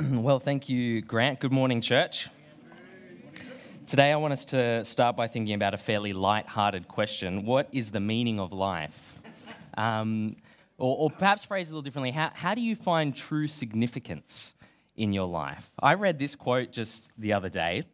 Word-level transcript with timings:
well, 0.12 0.38
thank 0.38 0.68
you, 0.68 1.02
Grant. 1.02 1.40
Good 1.40 1.52
morning, 1.52 1.80
church. 1.80 2.28
Today, 3.86 4.12
I 4.12 4.16
want 4.16 4.32
us 4.32 4.44
to 4.46 4.84
start 4.84 5.16
by 5.16 5.26
thinking 5.26 5.54
about 5.54 5.74
a 5.74 5.76
fairly 5.76 6.12
light-hearted 6.12 6.88
question 6.88 7.44
What 7.44 7.68
is 7.72 7.90
the 7.90 8.00
meaning 8.00 8.38
of 8.38 8.52
life? 8.52 9.20
Um, 9.76 10.36
or, 10.78 10.96
or, 10.96 11.10
perhaps 11.10 11.44
phrase 11.44 11.68
it 11.68 11.72
a 11.72 11.74
little 11.74 11.82
differently 11.82 12.10
how, 12.12 12.30
how 12.32 12.54
do 12.54 12.60
you 12.60 12.76
find 12.76 13.14
true 13.14 13.46
significance 13.46 14.54
in 14.96 15.12
your 15.12 15.26
life? 15.26 15.70
I 15.78 15.94
read 15.94 16.18
this 16.18 16.34
quote 16.34 16.72
just 16.72 17.12
the 17.18 17.32
other 17.32 17.48
day. 17.48 17.84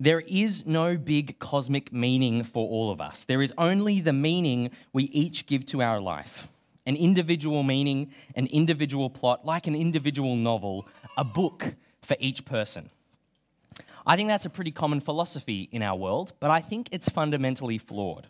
There 0.00 0.20
is 0.20 0.66
no 0.66 0.96
big 0.96 1.38
cosmic 1.38 1.92
meaning 1.92 2.44
for 2.44 2.68
all 2.68 2.90
of 2.90 3.00
us. 3.00 3.24
There 3.24 3.42
is 3.42 3.52
only 3.56 4.00
the 4.00 4.12
meaning 4.12 4.70
we 4.92 5.04
each 5.04 5.46
give 5.46 5.64
to 5.66 5.82
our 5.82 6.00
life 6.00 6.48
an 6.88 6.96
individual 6.96 7.62
meaning, 7.62 8.10
an 8.34 8.46
individual 8.46 9.10
plot, 9.10 9.44
like 9.44 9.66
an 9.66 9.74
individual 9.74 10.34
novel, 10.34 10.88
a 11.18 11.24
book 11.24 11.74
for 12.00 12.16
each 12.20 12.46
person. 12.46 12.88
I 14.06 14.16
think 14.16 14.28
that's 14.30 14.46
a 14.46 14.50
pretty 14.50 14.70
common 14.70 15.00
philosophy 15.00 15.68
in 15.70 15.82
our 15.82 15.96
world, 15.96 16.32
but 16.40 16.50
I 16.50 16.60
think 16.62 16.88
it's 16.92 17.08
fundamentally 17.10 17.76
flawed. 17.76 18.28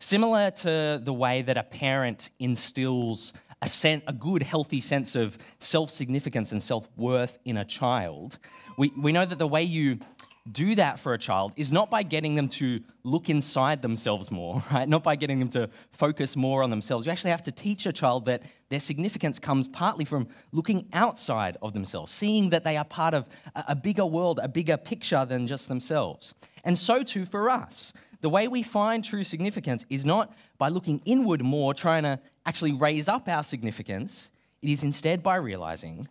Similar 0.00 0.50
to 0.50 1.00
the 1.02 1.12
way 1.12 1.40
that 1.42 1.56
a 1.56 1.62
parent 1.62 2.30
instills 2.38 3.32
a, 3.62 3.68
sen- 3.68 4.02
a 4.06 4.12
good, 4.12 4.42
healthy 4.42 4.80
sense 4.80 5.14
of 5.14 5.38
self 5.58 5.90
significance 5.90 6.52
and 6.52 6.62
self 6.62 6.88
worth 6.96 7.38
in 7.44 7.56
a 7.56 7.64
child, 7.64 8.38
we, 8.76 8.92
we 8.98 9.12
know 9.12 9.24
that 9.24 9.38
the 9.38 9.46
way 9.46 9.62
you 9.62 10.00
do 10.50 10.74
that 10.74 10.98
for 10.98 11.12
a 11.14 11.18
child 11.18 11.52
is 11.56 11.70
not 11.70 11.90
by 11.90 12.02
getting 12.02 12.34
them 12.34 12.48
to 12.48 12.80
look 13.04 13.28
inside 13.28 13.82
themselves 13.82 14.30
more, 14.30 14.62
right? 14.72 14.88
Not 14.88 15.02
by 15.02 15.16
getting 15.16 15.38
them 15.38 15.48
to 15.50 15.68
focus 15.92 16.36
more 16.36 16.62
on 16.62 16.70
themselves. 16.70 17.06
You 17.06 17.12
actually 17.12 17.30
have 17.30 17.42
to 17.44 17.52
teach 17.52 17.86
a 17.86 17.92
child 17.92 18.24
that 18.26 18.42
their 18.68 18.80
significance 18.80 19.38
comes 19.38 19.68
partly 19.68 20.04
from 20.04 20.28
looking 20.52 20.88
outside 20.92 21.56
of 21.62 21.72
themselves, 21.72 22.12
seeing 22.12 22.50
that 22.50 22.64
they 22.64 22.76
are 22.76 22.84
part 22.84 23.14
of 23.14 23.26
a 23.54 23.74
bigger 23.74 24.06
world, 24.06 24.40
a 24.42 24.48
bigger 24.48 24.76
picture 24.76 25.24
than 25.24 25.46
just 25.46 25.68
themselves. 25.68 26.34
And 26.64 26.76
so 26.78 27.02
too 27.02 27.24
for 27.24 27.50
us. 27.50 27.92
The 28.20 28.28
way 28.28 28.48
we 28.48 28.62
find 28.62 29.02
true 29.02 29.24
significance 29.24 29.86
is 29.88 30.04
not 30.04 30.34
by 30.58 30.68
looking 30.68 31.00
inward 31.06 31.42
more, 31.42 31.72
trying 31.72 32.02
to 32.02 32.20
actually 32.44 32.72
raise 32.72 33.08
up 33.08 33.28
our 33.28 33.42
significance. 33.42 34.30
It 34.60 34.68
is 34.68 34.82
instead 34.82 35.22
by 35.22 35.36
realizing 35.36 36.06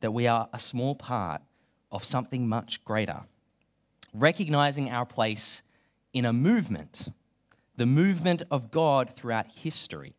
that 0.00 0.10
we 0.10 0.26
are 0.26 0.48
a 0.52 0.58
small 0.58 0.96
part 0.96 1.42
of 1.92 2.04
something 2.04 2.48
much 2.48 2.84
greater 2.84 3.22
recognizing 4.16 4.90
our 4.90 5.06
place 5.06 5.62
in 6.12 6.24
a 6.24 6.32
movement, 6.32 7.08
the 7.76 7.86
movement 7.86 8.42
of 8.50 8.70
God 8.70 9.14
throughout 9.16 9.46
history. 9.54 10.14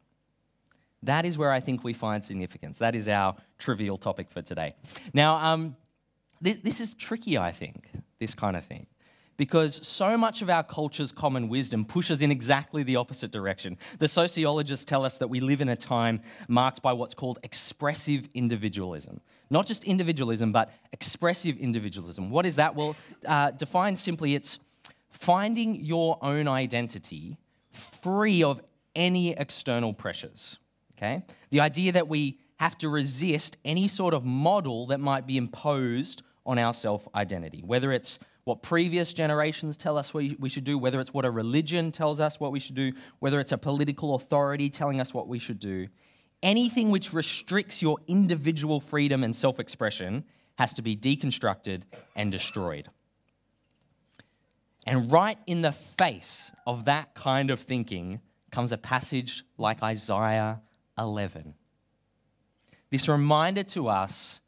That 1.03 1.25
is 1.25 1.37
where 1.37 1.51
I 1.51 1.59
think 1.59 1.83
we 1.83 1.93
find 1.93 2.23
significance. 2.23 2.79
That 2.79 2.95
is 2.95 3.07
our 3.07 3.35
trivial 3.57 3.97
topic 3.97 4.29
for 4.29 4.41
today. 4.41 4.75
Now, 5.13 5.35
um, 5.35 5.75
this, 6.41 6.57
this 6.57 6.81
is 6.81 6.93
tricky, 6.93 7.37
I 7.37 7.51
think, 7.51 7.89
this 8.19 8.33
kind 8.33 8.55
of 8.55 8.65
thing 8.65 8.87
because 9.37 9.87
so 9.87 10.17
much 10.17 10.41
of 10.41 10.49
our 10.49 10.63
culture's 10.63 11.11
common 11.11 11.47
wisdom 11.47 11.85
pushes 11.85 12.21
in 12.21 12.31
exactly 12.31 12.83
the 12.83 12.95
opposite 12.95 13.31
direction. 13.31 13.77
The 13.99 14.07
sociologists 14.07 14.83
tell 14.83 15.05
us 15.05 15.19
that 15.19 15.27
we 15.27 15.39
live 15.39 15.61
in 15.61 15.69
a 15.69 15.75
time 15.75 16.21
marked 16.47 16.81
by 16.81 16.93
what's 16.93 17.13
called 17.13 17.39
expressive 17.43 18.27
individualism. 18.33 19.21
Not 19.49 19.65
just 19.65 19.83
individualism, 19.85 20.51
but 20.51 20.71
expressive 20.91 21.57
individualism. 21.57 22.29
What 22.29 22.45
is 22.45 22.57
that? 22.57 22.75
Well, 22.75 22.95
uh, 23.25 23.51
defined 23.51 23.97
simply, 23.97 24.35
it's 24.35 24.59
finding 25.09 25.75
your 25.75 26.17
own 26.21 26.47
identity 26.47 27.37
free 27.71 28.43
of 28.43 28.61
any 28.95 29.31
external 29.31 29.93
pressures. 29.93 30.57
Okay? 30.97 31.23
The 31.51 31.59
idea 31.59 31.91
that 31.93 32.07
we 32.07 32.39
have 32.57 32.77
to 32.79 32.89
resist 32.89 33.57
any 33.63 33.87
sort 33.87 34.13
of 34.13 34.25
model 34.25 34.87
that 34.87 34.99
might 34.99 35.27
be 35.27 35.37
imposed 35.37 36.23
on 36.45 36.57
our 36.57 36.73
self 36.73 37.07
identity, 37.13 37.61
whether 37.63 37.91
it's 37.91 38.19
what 38.47 38.61
previous 38.61 39.11
generations 39.11 39.75
tell 39.75 39.97
us 39.97 40.13
we, 40.13 40.37
we 40.39 40.47
should 40.47 40.63
do, 40.63 40.77
whether 40.77 41.01
it's 41.01 41.13
what 41.13 41.25
a 41.25 41.29
religion 41.29 41.91
tells 41.91 42.21
us 42.21 42.39
what 42.39 42.53
we 42.53 42.61
should 42.61 42.75
do, 42.75 42.93
whether 43.19 43.41
it's 43.41 43.51
a 43.51 43.57
political 43.57 44.15
authority 44.15 44.69
telling 44.69 45.01
us 45.01 45.13
what 45.13 45.27
we 45.27 45.37
should 45.37 45.59
do. 45.59 45.85
Anything 46.41 46.89
which 46.89 47.11
restricts 47.11 47.81
your 47.81 47.97
individual 48.07 48.79
freedom 48.79 49.25
and 49.25 49.35
self 49.35 49.59
expression 49.59 50.23
has 50.57 50.73
to 50.75 50.81
be 50.81 50.95
deconstructed 50.95 51.81
and 52.15 52.31
destroyed. 52.31 52.87
And 54.85 55.11
right 55.11 55.37
in 55.45 55.61
the 55.61 55.73
face 55.73 56.49
of 56.65 56.85
that 56.85 57.15
kind 57.15 57.51
of 57.51 57.59
thinking 57.59 58.21
comes 58.49 58.71
a 58.71 58.77
passage 58.77 59.43
like 59.57 59.83
Isaiah 59.83 60.61
11. 60.97 61.53
This 62.91 63.09
reminder 63.09 63.63
to 63.63 63.89
us 63.89 64.39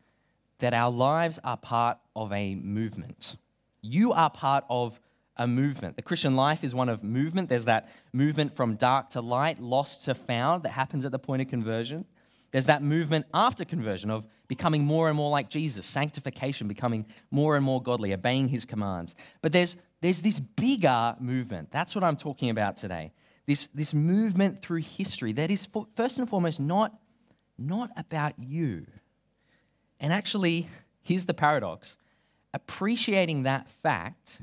that 0.59 0.73
our 0.73 0.89
lives 0.89 1.37
are 1.43 1.57
part 1.57 1.97
of 2.15 2.31
a 2.31 2.55
movement. 2.55 3.35
You 3.81 4.13
are 4.13 4.29
part 4.29 4.65
of 4.69 4.99
a 5.37 5.47
movement. 5.47 5.95
The 5.95 6.01
Christian 6.01 6.35
life 6.35 6.63
is 6.63 6.75
one 6.75 6.89
of 6.89 7.03
movement. 7.03 7.47
There's 7.47 7.65
that 7.65 7.89
movement 8.11 8.55
from 8.55 8.75
dark 8.75 9.09
to 9.11 9.21
light, 9.21 9.59
lost 9.59 10.03
to 10.05 10.13
found, 10.13 10.63
that 10.63 10.71
happens 10.71 11.05
at 11.05 11.11
the 11.11 11.19
point 11.19 11.41
of 11.41 11.47
conversion. 11.47 12.05
There's 12.51 12.65
that 12.65 12.81
movement 12.83 13.25
after 13.33 13.63
conversion 13.63 14.09
of 14.09 14.27
becoming 14.47 14.83
more 14.83 15.07
and 15.07 15.15
more 15.15 15.29
like 15.29 15.49
Jesus, 15.49 15.85
sanctification, 15.85 16.67
becoming 16.67 17.05
more 17.31 17.55
and 17.55 17.63
more 17.63 17.81
godly, 17.81 18.13
obeying 18.13 18.47
his 18.47 18.65
commands. 18.65 19.15
But 19.41 19.51
there's, 19.51 19.77
there's 20.01 20.21
this 20.21 20.39
bigger 20.39 21.15
movement. 21.19 21.71
That's 21.71 21.95
what 21.95 22.03
I'm 22.03 22.17
talking 22.17 22.49
about 22.49 22.75
today. 22.75 23.13
This, 23.45 23.67
this 23.67 23.93
movement 23.93 24.61
through 24.61 24.81
history 24.81 25.31
that 25.33 25.51
is, 25.51 25.67
first 25.95 26.17
and 26.17 26.27
foremost, 26.27 26.59
not, 26.59 26.99
not 27.57 27.91
about 27.95 28.33
you. 28.39 28.85
And 29.99 30.11
actually, 30.11 30.67
here's 31.01 31.25
the 31.25 31.33
paradox 31.33 31.97
appreciating 32.53 33.43
that 33.43 33.69
fact 33.69 34.41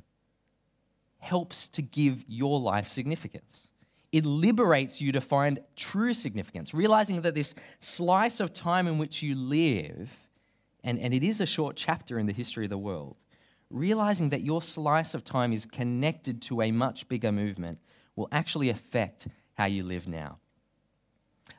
helps 1.19 1.69
to 1.69 1.83
give 1.83 2.25
your 2.29 2.61
life 2.61 2.87
significance. 2.87 3.69
It 4.13 4.25
liberates 4.25 5.01
you 5.01 5.13
to 5.13 5.21
find 5.21 5.59
true 5.75 6.15
significance, 6.15 6.73
realizing 6.73 7.21
that 7.23 7.35
this 7.35 7.55
slice 7.81 8.41
of 8.41 8.53
time 8.53 8.87
in 8.87 8.99
which 8.99 9.23
you 9.23 9.35
live, 9.35 10.11
and, 10.85 10.99
and 11.01 11.13
it 11.13 11.25
is 11.25 11.41
a 11.41 11.47
short 11.47 11.77
chapter 11.77 12.19
in 12.19 12.27
the 12.27 12.33
history 12.33 12.65
of 12.65 12.71
the 12.71 12.79
world, 12.79 13.17
realizing 13.71 14.31
that 14.31 14.43
your 14.43 14.63
slice 14.63 15.15
of 15.15 15.25
time 15.25 15.53
is 15.53 15.67
connected 15.67 16.41
to 16.43 16.63
a 16.63 16.71
much 16.71 17.09
bigger 17.09 17.33
movement 17.33 17.79
will 18.15 18.29
actually 18.31 18.71
affect 18.71 19.27
how 19.55 19.67
you 19.67 19.83
live 19.83 20.07
now 20.07 20.39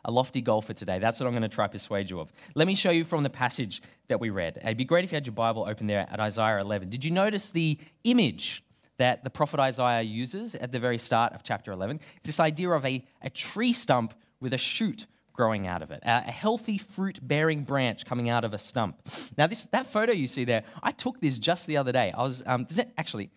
a 0.05 0.11
lofty 0.11 0.41
goal 0.41 0.61
for 0.61 0.73
today. 0.73 0.99
That's 0.99 1.19
what 1.19 1.27
I'm 1.27 1.33
going 1.33 1.43
to 1.43 1.49
try 1.49 1.65
to 1.65 1.71
persuade 1.71 2.09
you 2.09 2.19
of. 2.19 2.31
Let 2.55 2.67
me 2.67 2.75
show 2.75 2.91
you 2.91 3.03
from 3.03 3.23
the 3.23 3.29
passage 3.29 3.81
that 4.07 4.19
we 4.19 4.29
read. 4.29 4.57
It'd 4.57 4.77
be 4.77 4.85
great 4.85 5.03
if 5.03 5.11
you 5.11 5.15
had 5.15 5.25
your 5.25 5.33
Bible 5.33 5.65
open 5.67 5.87
there 5.87 6.07
at 6.09 6.19
Isaiah 6.19 6.59
11. 6.59 6.89
Did 6.89 7.03
you 7.03 7.11
notice 7.11 7.51
the 7.51 7.77
image 8.03 8.63
that 8.97 9.23
the 9.23 9.29
prophet 9.29 9.59
Isaiah 9.59 10.01
uses 10.01 10.55
at 10.55 10.71
the 10.71 10.79
very 10.79 10.97
start 10.97 11.33
of 11.33 11.43
chapter 11.43 11.71
11? 11.71 11.99
It's 12.17 12.27
this 12.27 12.39
idea 12.39 12.69
of 12.69 12.85
a, 12.85 13.05
a 13.21 13.29
tree 13.29 13.73
stump 13.73 14.13
with 14.39 14.53
a 14.53 14.57
shoot 14.57 15.05
growing 15.33 15.67
out 15.67 15.83
of 15.83 15.91
it, 15.91 16.01
a, 16.03 16.21
healthy 16.21 16.79
fruit 16.79 17.19
bearing 17.21 17.63
branch 17.63 18.05
coming 18.05 18.27
out 18.27 18.43
of 18.43 18.53
a 18.53 18.57
stump. 18.57 18.97
Now, 19.37 19.45
this, 19.45 19.65
that 19.67 19.85
photo 19.85 20.11
you 20.11 20.27
see 20.27 20.45
there, 20.45 20.63
I 20.81 20.91
took 20.91 21.21
this 21.21 21.37
just 21.37 21.67
the 21.67 21.77
other 21.77 21.91
day. 21.91 22.11
I 22.11 22.23
was, 22.23 22.41
um, 22.47 22.65
does 22.65 22.79
it, 22.79 22.91
actually, 22.97 23.29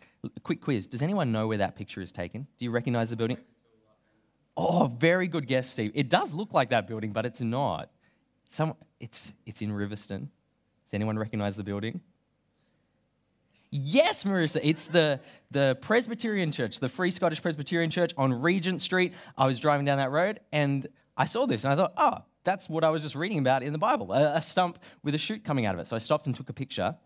quick 0.43 0.63
quiz, 0.63 0.87
does 0.87 1.03
anyone 1.03 1.31
know 1.31 1.47
where 1.47 1.59
that 1.59 1.77
picture 1.77 2.01
is 2.01 2.11
taken? 2.11 2.47
Do 2.59 2.65
you 2.65 2.71
recognize 2.71 3.11
the 3.11 3.17
building? 3.17 3.37
Oh, 4.57 4.87
very 4.99 5.29
good 5.29 5.47
guess, 5.47 5.71
Steve. 5.71 5.93
It 5.95 6.09
does 6.09 6.35
look 6.35 6.53
like 6.53 6.71
that 6.71 6.87
building, 6.87 7.13
but 7.13 7.25
it's 7.25 7.41
not. 7.41 7.91
Some, 8.49 8.75
it's, 8.99 9.33
it's 9.47 9.63
in 9.63 9.71
Riverstone. 9.71 10.29
Does 10.85 10.95
anyone 10.95 11.19
recognize 11.19 11.57
the 11.57 11.65
building? 11.65 12.01
Yes, 13.71 14.25
Marissa, 14.25 14.59
it's 14.65 14.89
the, 14.89 15.21
the 15.53 15.79
Presbyterian 15.81 16.51
Church, 16.51 16.81
the 16.81 16.89
Free 16.89 17.13
Scottish 17.13 17.41
Presbyterian 17.41 17.89
Church 17.89 18.13
on 18.17 18.33
Regent 18.43 18.81
Street. 18.81 19.15
I 19.39 19.47
was 19.47 19.61
driving 19.61 19.87
down 19.87 19.99
that 19.99 20.11
road 20.11 20.41
and 20.51 20.89
I 21.17 21.25
saw 21.25 21.47
this 21.47 21.63
and 21.63 21.73
I 21.73 21.77
thought, 21.77 21.93
oh, 21.97 22.25
that's 22.43 22.69
what 22.69 22.83
I 22.83 22.91
was 22.91 23.03
just 23.03 23.15
reading 23.15 23.39
about 23.39 23.63
in 23.63 23.73
the 23.73 23.79
Bible 23.79 24.13
a, 24.13 24.37
a 24.37 24.43
stump 24.43 24.81
with 25.05 25.15
a 25.15 25.19
shoot 25.19 25.45
coming 25.45 25.67
out 25.67 25.75
of 25.75 25.81
it. 25.81 25.87
So 25.87 25.95
I 25.95 26.01
stopped 26.01 26.27
and 26.27 26.35
took 26.35 26.49
a 26.49 26.53
picture. 26.53 26.97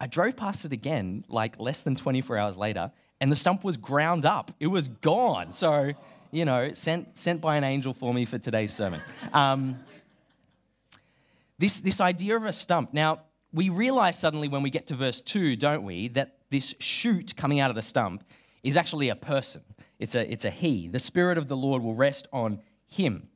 I 0.00 0.06
drove 0.06 0.36
past 0.36 0.64
it 0.66 0.72
again, 0.72 1.24
like 1.28 1.58
less 1.58 1.82
than 1.82 1.94
24 1.94 2.36
hours 2.36 2.58
later, 2.58 2.90
and 3.20 3.30
the 3.30 3.36
stump 3.36 3.64
was 3.64 3.76
ground 3.76 4.26
up. 4.26 4.52
It 4.60 4.66
was 4.66 4.88
gone. 4.88 5.52
So 5.52 5.92
you 6.32 6.46
know, 6.46 6.72
sent, 6.72 7.16
sent 7.16 7.40
by 7.40 7.56
an 7.56 7.62
angel 7.62 7.92
for 7.92 8.12
me 8.12 8.24
for 8.24 8.38
today's 8.38 8.72
sermon. 8.72 9.00
Um, 9.32 9.78
this, 11.58 11.80
this 11.80 12.00
idea 12.00 12.36
of 12.36 12.44
a 12.44 12.52
stump. 12.52 12.92
Now, 12.92 13.20
we 13.52 13.68
realize 13.68 14.18
suddenly 14.18 14.48
when 14.48 14.62
we 14.62 14.70
get 14.70 14.86
to 14.88 14.94
verse 14.94 15.20
2, 15.20 15.56
don't 15.56 15.84
we, 15.84 16.08
that 16.08 16.38
this 16.50 16.74
shoot 16.80 17.36
coming 17.36 17.60
out 17.60 17.70
of 17.70 17.76
the 17.76 17.82
stump 17.82 18.24
is 18.62 18.76
actually 18.76 19.10
a 19.10 19.14
person. 19.14 19.62
It's 19.98 20.14
a, 20.14 20.32
it's 20.32 20.44
a 20.44 20.50
he. 20.50 20.88
The 20.88 20.98
Spirit 20.98 21.38
of 21.38 21.48
the 21.48 21.56
Lord 21.56 21.82
will 21.82 21.94
rest 21.94 22.26
on 22.32 22.60
him. 22.88 23.28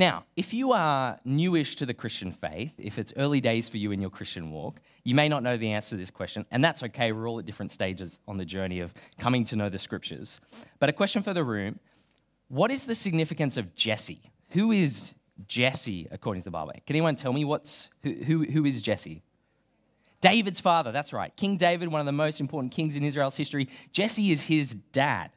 Now, 0.00 0.24
if 0.34 0.54
you 0.54 0.72
are 0.72 1.20
newish 1.26 1.76
to 1.76 1.84
the 1.84 1.92
Christian 1.92 2.32
faith, 2.32 2.72
if 2.78 2.98
it's 2.98 3.12
early 3.18 3.38
days 3.38 3.68
for 3.68 3.76
you 3.76 3.92
in 3.92 4.00
your 4.00 4.08
Christian 4.08 4.50
walk, 4.50 4.80
you 5.04 5.14
may 5.14 5.28
not 5.28 5.42
know 5.42 5.58
the 5.58 5.72
answer 5.72 5.90
to 5.90 5.96
this 5.98 6.10
question, 6.10 6.46
and 6.50 6.64
that's 6.64 6.82
okay. 6.82 7.12
We're 7.12 7.28
all 7.28 7.38
at 7.38 7.44
different 7.44 7.70
stages 7.70 8.18
on 8.26 8.38
the 8.38 8.46
journey 8.46 8.80
of 8.80 8.94
coming 9.18 9.44
to 9.44 9.56
know 9.56 9.68
the 9.68 9.78
scriptures. 9.78 10.40
But 10.78 10.88
a 10.88 10.94
question 10.94 11.20
for 11.20 11.34
the 11.34 11.44
room 11.44 11.78
What 12.48 12.70
is 12.70 12.86
the 12.86 12.94
significance 12.94 13.58
of 13.58 13.74
Jesse? 13.74 14.22
Who 14.52 14.72
is 14.72 15.12
Jesse 15.46 16.08
according 16.10 16.40
to 16.40 16.44
the 16.46 16.50
Bible? 16.50 16.72
Can 16.86 16.96
anyone 16.96 17.14
tell 17.14 17.34
me 17.34 17.44
what's, 17.44 17.90
who, 18.02 18.12
who, 18.12 18.44
who 18.44 18.64
is 18.64 18.80
Jesse? 18.80 19.22
David's 20.22 20.60
father, 20.60 20.92
that's 20.92 21.12
right. 21.12 21.36
King 21.36 21.58
David, 21.58 21.88
one 21.88 22.00
of 22.00 22.06
the 22.06 22.12
most 22.12 22.40
important 22.40 22.72
kings 22.72 22.96
in 22.96 23.04
Israel's 23.04 23.36
history. 23.36 23.68
Jesse 23.92 24.32
is 24.32 24.40
his 24.46 24.76
dad. 24.92 25.30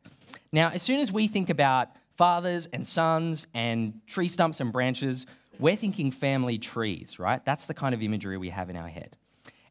Now, 0.53 0.69
as 0.69 0.81
soon 0.81 1.01
as 1.01 1.11
we 1.11 1.27
think 1.27 1.49
about 1.49 1.89
fathers 2.23 2.69
and 2.71 2.87
sons 2.87 3.47
and 3.53 3.99
tree 4.07 4.29
stumps 4.29 4.61
and 4.61 4.71
branches, 4.71 5.25
we're 5.59 5.75
thinking 5.75 6.09
family 6.09 6.57
trees, 6.57 7.19
right? 7.19 7.43
That's 7.43 7.67
the 7.67 7.73
kind 7.73 7.93
of 7.93 8.01
imagery 8.01 8.37
we 8.37 8.47
have 8.47 8.69
in 8.69 8.77
our 8.77 8.87
head. 8.87 9.17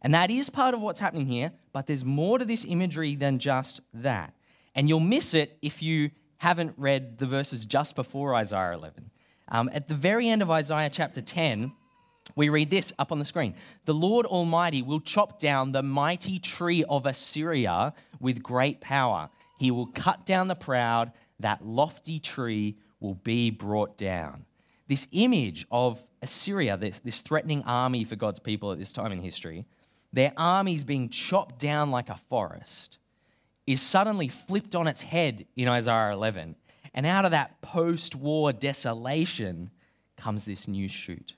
And 0.03 0.13
that 0.13 0.31
is 0.31 0.51
part 0.51 0.75
of 0.75 0.83
what's 0.83 1.01
happening 1.01 1.25
here, 1.25 1.51
but 1.73 1.87
there's 1.87 2.05
more 2.05 2.39
to 2.39 2.45
this 2.45 2.67
imagery 2.69 3.17
than 3.17 3.39
just 3.39 3.81
that. 3.95 4.35
And 4.75 4.87
you'll 4.87 5.01
miss 5.01 5.33
it 5.33 5.57
if 5.63 5.83
you 5.83 6.11
haven't 6.37 6.75
read 6.77 7.17
the 7.17 7.25
verses 7.25 7.65
just 7.65 7.97
before 7.97 8.35
Isaiah 8.35 8.75
11. 8.75 9.11
Um, 9.49 9.71
at 9.73 9.89
the 9.89 9.95
very 9.95 10.29
end 10.29 10.43
of 10.43 10.51
Isaiah 10.51 10.91
chapter 10.91 11.23
10, 11.23 11.73
we 12.37 12.51
read 12.51 12.69
this 12.69 12.93
up 12.99 13.13
on 13.13 13.19
the 13.19 13.25
screen 13.25 13.55
The 13.87 13.95
Lord 13.95 14.27
Almighty 14.27 14.83
will 14.83 15.01
chop 15.01 15.39
down 15.39 15.73
the 15.73 15.83
mighty 15.83 16.39
tree 16.39 16.85
of 16.85 17.07
Assyria 17.07 17.95
with 18.21 18.43
great 18.43 18.83
power. 18.83 19.31
He 19.57 19.71
will 19.71 19.87
cut 19.87 20.27
down 20.27 20.49
the 20.49 20.55
proud, 20.55 21.13
that 21.43 21.65
lofty 21.65 22.19
tree 22.19 22.77
will 23.00 23.15
be 23.15 23.50
brought 23.50 23.97
down. 23.97 24.44
This 24.89 25.06
image 25.12 25.67
of 25.71 26.06
Assyria, 26.23 26.77
this, 26.77 27.00
this 27.00 27.21
threatening 27.21 27.62
army 27.62 28.05
for 28.05 28.17
God's 28.17 28.39
people 28.39 28.73
at 28.73 28.79
this 28.79 28.93
time 28.93 29.12
in 29.12 29.21
history, 29.21 29.67
their 30.12 30.33
armies 30.37 30.85
being 30.85 31.09
chopped 31.09 31.59
down 31.59 31.91
like 31.91 32.09
a 32.09 32.17
forest, 32.17 32.99
is 33.67 33.81
suddenly 33.81 34.29
flipped 34.29 34.75
on 34.75 34.87
its 34.87 35.03
head 35.03 35.47
in 35.56 35.69
Isaiah 35.69 36.12
11. 36.12 36.56
And 36.94 37.06
out 37.06 37.25
of 37.25 37.31
that 37.31 37.61
post 37.62 38.15
war 38.15 38.53
desolation 38.53 39.71
comes 40.17 40.44
this 40.44 40.69
new 40.69 40.89
shoot. 40.89 41.35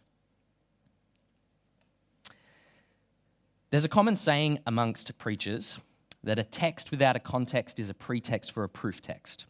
There's 3.70 3.84
a 3.84 3.88
common 3.88 4.16
saying 4.16 4.60
amongst 4.66 5.16
preachers 5.18 5.78
that 6.22 6.38
a 6.38 6.44
text 6.44 6.90
without 6.90 7.16
a 7.16 7.20
context 7.20 7.78
is 7.78 7.90
a 7.90 7.94
pretext 7.94 8.52
for 8.52 8.64
a 8.64 8.68
proof 8.68 9.00
text. 9.00 9.46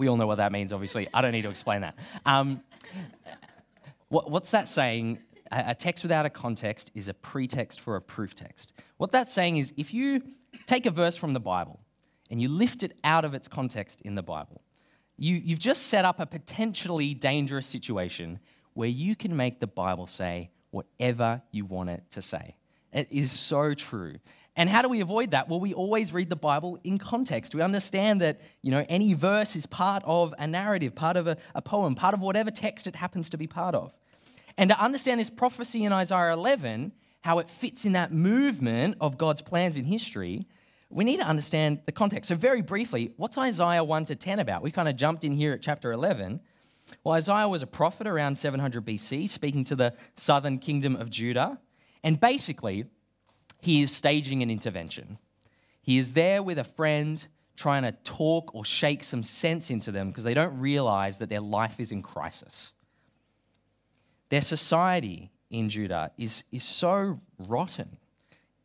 We 0.00 0.08
all 0.08 0.16
know 0.16 0.26
what 0.26 0.38
that 0.38 0.50
means, 0.50 0.72
obviously. 0.72 1.08
I 1.12 1.20
don't 1.20 1.32
need 1.32 1.42
to 1.42 1.50
explain 1.50 1.82
that. 1.82 1.94
Um, 2.24 2.62
what, 4.08 4.30
what's 4.30 4.50
that 4.52 4.66
saying? 4.66 5.18
A, 5.52 5.74
text 5.74 6.02
without 6.02 6.24
a 6.24 6.30
context 6.30 6.90
is 6.94 7.08
a 7.08 7.12
pretext 7.12 7.80
for 7.80 7.96
a 7.96 8.00
proof 8.00 8.34
text. 8.34 8.72
What 8.96 9.12
that's 9.12 9.30
saying 9.30 9.58
is 9.58 9.74
if 9.76 9.92
you 9.92 10.22
take 10.64 10.86
a 10.86 10.90
verse 10.90 11.16
from 11.16 11.34
the 11.34 11.40
Bible 11.40 11.80
and 12.30 12.40
you 12.40 12.48
lift 12.48 12.82
it 12.82 12.98
out 13.04 13.26
of 13.26 13.34
its 13.34 13.46
context 13.46 14.00
in 14.00 14.14
the 14.14 14.22
Bible, 14.22 14.62
you, 15.18 15.36
you've 15.36 15.58
just 15.58 15.88
set 15.88 16.06
up 16.06 16.18
a 16.18 16.24
potentially 16.24 17.12
dangerous 17.12 17.66
situation 17.66 18.38
where 18.72 18.88
you 18.88 19.14
can 19.14 19.36
make 19.36 19.60
the 19.60 19.66
Bible 19.66 20.06
say 20.06 20.48
whatever 20.70 21.42
you 21.50 21.66
want 21.66 21.90
it 21.90 22.04
to 22.12 22.22
say. 22.22 22.56
It 22.90 23.08
is 23.10 23.30
so 23.32 23.74
true. 23.74 24.14
And 24.60 24.68
how 24.68 24.82
do 24.82 24.90
we 24.90 25.00
avoid 25.00 25.30
that? 25.30 25.48
Well, 25.48 25.58
we 25.58 25.72
always 25.72 26.12
read 26.12 26.28
the 26.28 26.36
Bible 26.36 26.78
in 26.84 26.98
context. 26.98 27.54
We 27.54 27.62
understand 27.62 28.20
that, 28.20 28.42
you 28.60 28.70
know, 28.70 28.84
any 28.90 29.14
verse 29.14 29.56
is 29.56 29.64
part 29.64 30.02
of 30.04 30.34
a 30.38 30.46
narrative, 30.46 30.94
part 30.94 31.16
of 31.16 31.26
a, 31.26 31.38
a 31.54 31.62
poem, 31.62 31.94
part 31.94 32.12
of 32.12 32.20
whatever 32.20 32.50
text 32.50 32.86
it 32.86 32.94
happens 32.94 33.30
to 33.30 33.38
be 33.38 33.46
part 33.46 33.74
of. 33.74 33.90
And 34.58 34.68
to 34.68 34.78
understand 34.78 35.18
this 35.18 35.30
prophecy 35.30 35.84
in 35.84 35.94
Isaiah 35.94 36.34
11, 36.34 36.92
how 37.22 37.38
it 37.38 37.48
fits 37.48 37.86
in 37.86 37.92
that 37.92 38.12
movement 38.12 38.96
of 39.00 39.16
God's 39.16 39.40
plans 39.40 39.78
in 39.78 39.86
history, 39.86 40.46
we 40.90 41.04
need 41.04 41.20
to 41.20 41.26
understand 41.26 41.80
the 41.86 41.92
context. 41.92 42.28
So, 42.28 42.34
very 42.34 42.60
briefly, 42.60 43.14
what's 43.16 43.38
Isaiah 43.38 43.82
1 43.82 44.04
to 44.04 44.14
10 44.14 44.40
about? 44.40 44.60
We 44.60 44.70
kind 44.70 44.90
of 44.90 44.96
jumped 44.96 45.24
in 45.24 45.32
here 45.32 45.52
at 45.52 45.62
chapter 45.62 45.90
11. 45.90 46.38
Well, 47.02 47.14
Isaiah 47.14 47.48
was 47.48 47.62
a 47.62 47.66
prophet 47.66 48.06
around 48.06 48.36
700 48.36 48.84
BC, 48.84 49.30
speaking 49.30 49.64
to 49.64 49.74
the 49.74 49.94
southern 50.16 50.58
kingdom 50.58 50.96
of 50.96 51.08
Judah. 51.08 51.58
And 52.04 52.20
basically, 52.20 52.84
he 53.60 53.82
is 53.82 53.94
staging 53.94 54.42
an 54.42 54.50
intervention. 54.50 55.18
He 55.82 55.98
is 55.98 56.12
there 56.12 56.42
with 56.42 56.58
a 56.58 56.64
friend 56.64 57.24
trying 57.56 57.82
to 57.82 57.92
talk 58.04 58.54
or 58.54 58.64
shake 58.64 59.02
some 59.02 59.22
sense 59.22 59.70
into 59.70 59.92
them 59.92 60.08
because 60.08 60.24
they 60.24 60.34
don't 60.34 60.58
realize 60.58 61.18
that 61.18 61.28
their 61.28 61.40
life 61.40 61.78
is 61.78 61.92
in 61.92 62.02
crisis. 62.02 62.72
Their 64.30 64.40
society 64.40 65.30
in 65.50 65.68
Judah 65.68 66.12
is, 66.16 66.44
is 66.52 66.64
so 66.64 67.20
rotten. 67.38 67.98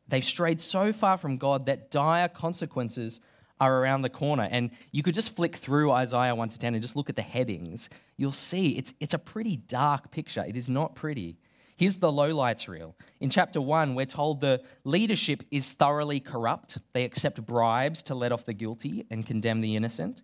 They've 0.07 0.23
strayed 0.23 0.61
so 0.61 0.93
far 0.93 1.17
from 1.17 1.37
God 1.37 1.65
that 1.65 1.91
dire 1.91 2.29
consequences 2.29 3.19
are 3.59 3.81
around 3.81 4.01
the 4.01 4.09
corner. 4.09 4.47
And 4.49 4.71
you 4.91 5.01
could 5.01 5.15
just 5.15 5.35
flick 5.35 5.55
through 5.55 5.91
Isaiah 5.91 6.35
1 6.35 6.49
to 6.49 6.59
10 6.59 6.75
and 6.75 6.81
just 6.81 6.95
look 6.95 7.09
at 7.09 7.15
the 7.15 7.21
headings. 7.21 7.89
You'll 8.17 8.31
see 8.31 8.71
it's, 8.77 8.93
it's 8.99 9.13
a 9.13 9.19
pretty 9.19 9.57
dark 9.57 10.11
picture. 10.11 10.43
It 10.45 10.55
is 10.55 10.69
not 10.69 10.95
pretty. 10.95 11.37
Here's 11.77 11.97
the 11.97 12.11
lowlights 12.11 12.69
reel. 12.69 12.95
In 13.19 13.29
chapter 13.29 13.59
one, 13.59 13.95
we're 13.95 14.05
told 14.05 14.39
the 14.39 14.61
leadership 14.85 15.43
is 15.51 15.73
thoroughly 15.73 16.21
corrupt. 16.21 16.77
They 16.93 17.03
accept 17.03 17.45
bribes 17.45 18.01
to 18.03 18.15
let 18.15 18.31
off 18.31 18.45
the 18.45 18.53
guilty 18.53 19.05
and 19.09 19.25
condemn 19.25 19.59
the 19.59 19.75
innocent. 19.75 20.23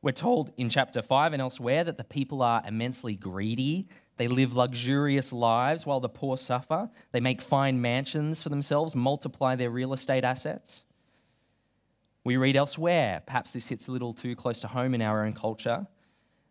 We're 0.00 0.12
told 0.12 0.52
in 0.56 0.70
chapter 0.70 1.02
five 1.02 1.34
and 1.34 1.42
elsewhere 1.42 1.84
that 1.84 1.98
the 1.98 2.04
people 2.04 2.40
are 2.40 2.62
immensely 2.66 3.14
greedy. 3.14 3.88
They 4.16 4.28
live 4.28 4.54
luxurious 4.54 5.32
lives 5.32 5.84
while 5.84 6.00
the 6.00 6.08
poor 6.08 6.38
suffer. 6.38 6.88
They 7.12 7.20
make 7.20 7.42
fine 7.42 7.80
mansions 7.80 8.42
for 8.42 8.48
themselves, 8.48 8.96
multiply 8.96 9.56
their 9.56 9.70
real 9.70 9.92
estate 9.92 10.24
assets. 10.24 10.84
We 12.22 12.38
read 12.38 12.56
elsewhere, 12.56 13.22
perhaps 13.26 13.52
this 13.52 13.66
hits 13.66 13.88
a 13.88 13.92
little 13.92 14.14
too 14.14 14.34
close 14.34 14.60
to 14.60 14.68
home 14.68 14.94
in 14.94 15.02
our 15.02 15.26
own 15.26 15.34
culture. 15.34 15.86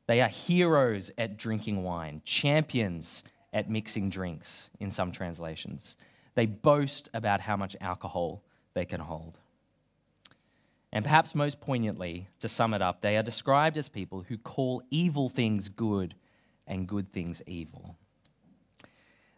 They 0.06 0.21
are 0.21 0.27
heroes 0.27 1.10
at 1.18 1.38
drinking 1.38 1.81
wine, 1.81 2.21
champions 2.25 3.24
at 3.53 3.69
mixing 3.69 4.09
drinks 4.09 4.69
in 4.79 4.89
some 4.91 5.11
translations. 5.11 5.95
They 6.35 6.47
boast 6.47 7.09
about 7.13 7.39
how 7.39 7.55
much 7.55 7.75
alcohol 7.79 8.41
they 8.73 8.85
can 8.85 9.00
hold. 9.00 9.38
And 10.91 11.03
perhaps 11.03 11.33
most 11.33 11.61
poignantly, 11.61 12.27
to 12.39 12.47
sum 12.47 12.73
it 12.73 12.81
up, 12.81 13.01
they 13.01 13.17
are 13.17 13.23
described 13.23 13.77
as 13.77 13.89
people 13.89 14.25
who 14.27 14.38
call 14.38 14.83
evil 14.91 15.29
things 15.29 15.69
good 15.69 16.15
and 16.67 16.88
good 16.88 17.11
things 17.11 17.41
evil. 17.47 17.95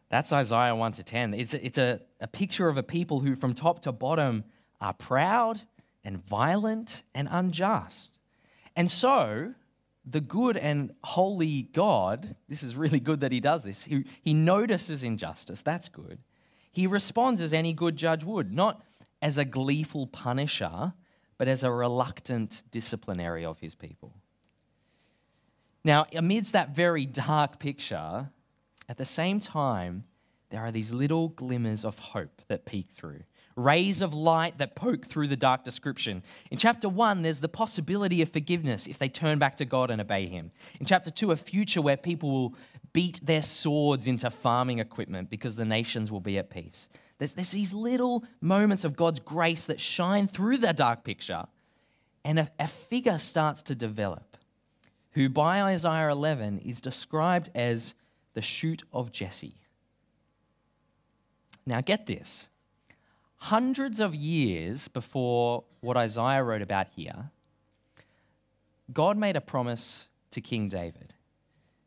That's 0.09 0.31
Isaiah 0.31 0.75
1 0.75 0.91
to 0.93 1.03
10. 1.03 1.33
It's, 1.33 1.53
a, 1.53 1.65
it's 1.65 1.77
a, 1.77 2.01
a 2.21 2.27
picture 2.27 2.67
of 2.69 2.77
a 2.77 2.83
people 2.83 3.19
who, 3.19 3.35
from 3.35 3.53
top 3.53 3.81
to 3.81 3.91
bottom, 3.91 4.43
are 4.81 4.93
proud 4.93 5.61
and 6.03 6.23
violent 6.25 7.03
and 7.13 7.27
unjust. 7.31 8.19
And 8.75 8.89
so, 8.89 9.53
the 10.05 10.21
good 10.21 10.57
and 10.57 10.93
holy 11.03 11.63
God, 11.73 12.35
this 12.47 12.63
is 12.63 12.75
really 12.75 12.99
good 12.99 13.21
that 13.21 13.31
he 13.31 13.39
does 13.39 13.63
this, 13.63 13.83
he, 13.83 14.05
he 14.21 14.33
notices 14.33 15.03
injustice, 15.03 15.61
that's 15.61 15.89
good. 15.89 16.19
He 16.71 16.87
responds 16.87 17.41
as 17.41 17.53
any 17.53 17.73
good 17.73 17.95
judge 17.95 18.23
would, 18.23 18.53
not 18.53 18.83
as 19.21 19.37
a 19.37 19.45
gleeful 19.45 20.07
punisher, 20.07 20.93
but 21.37 21.47
as 21.47 21.63
a 21.63 21.71
reluctant 21.71 22.63
disciplinary 22.71 23.45
of 23.45 23.59
his 23.59 23.75
people. 23.75 24.13
Now, 25.83 26.05
amidst 26.13 26.53
that 26.53 26.75
very 26.75 27.05
dark 27.05 27.59
picture, 27.59 28.29
at 28.89 28.97
the 28.97 29.05
same 29.05 29.39
time, 29.39 30.03
there 30.49 30.61
are 30.61 30.71
these 30.71 30.91
little 30.91 31.29
glimmers 31.29 31.85
of 31.85 31.97
hope 31.97 32.41
that 32.47 32.65
peek 32.65 32.89
through 32.91 33.23
rays 33.55 34.01
of 34.01 34.13
light 34.13 34.57
that 34.57 34.75
poke 34.75 35.05
through 35.05 35.27
the 35.27 35.35
dark 35.37 35.63
description. 35.63 36.23
In 36.51 36.57
chapter 36.57 36.89
1, 36.89 37.21
there's 37.21 37.39
the 37.39 37.47
possibility 37.47 38.21
of 38.21 38.29
forgiveness 38.29 38.87
if 38.87 38.97
they 38.97 39.07
turn 39.07 39.39
back 39.39 39.55
to 39.57 39.65
God 39.65 39.91
and 39.91 40.01
obey 40.01 40.27
Him. 40.27 40.51
In 40.79 40.85
chapter 40.85 41.09
2, 41.09 41.31
a 41.31 41.35
future 41.35 41.81
where 41.81 41.97
people 41.97 42.31
will 42.31 42.55
beat 42.91 43.19
their 43.25 43.41
swords 43.41 44.07
into 44.07 44.29
farming 44.29 44.79
equipment 44.79 45.29
because 45.29 45.55
the 45.55 45.65
nations 45.65 46.11
will 46.11 46.19
be 46.19 46.37
at 46.37 46.49
peace. 46.49 46.89
There's, 47.17 47.33
there's 47.33 47.51
these 47.51 47.73
little 47.73 48.23
moments 48.41 48.83
of 48.83 48.95
God's 48.95 49.19
grace 49.19 49.65
that 49.65 49.79
shine 49.79 50.27
through 50.27 50.57
the 50.57 50.73
dark 50.73 51.03
picture, 51.03 51.45
and 52.25 52.39
a, 52.39 52.51
a 52.59 52.67
figure 52.67 53.17
starts 53.17 53.61
to 53.63 53.75
develop 53.75 54.35
who, 55.11 55.29
by 55.29 55.61
Isaiah 55.61 56.09
11, 56.09 56.59
is 56.59 56.81
described 56.81 57.49
as 57.55 57.95
the 58.33 58.41
shoot 58.41 58.83
of 58.91 59.13
Jesse. 59.13 59.55
Now, 61.65 61.79
get 61.79 62.05
this 62.05 62.49
hundreds 63.37 63.99
of 63.99 64.15
years 64.15 64.87
before 64.87 65.63
what 65.81 65.97
Isaiah 65.97 66.43
wrote 66.43 66.61
about 66.61 66.87
here, 66.95 67.31
God 68.93 69.17
made 69.17 69.35
a 69.35 69.41
promise 69.41 70.07
to 70.31 70.41
King 70.41 70.67
David. 70.67 71.13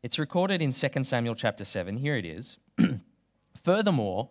It's 0.03 0.19
recorded 0.19 0.61
in 0.61 0.71
2 0.71 1.03
Samuel 1.03 1.35
chapter 1.35 1.65
7. 1.65 1.97
Here 1.97 2.15
it 2.15 2.25
is. 2.25 2.57
Furthermore, 3.63 4.29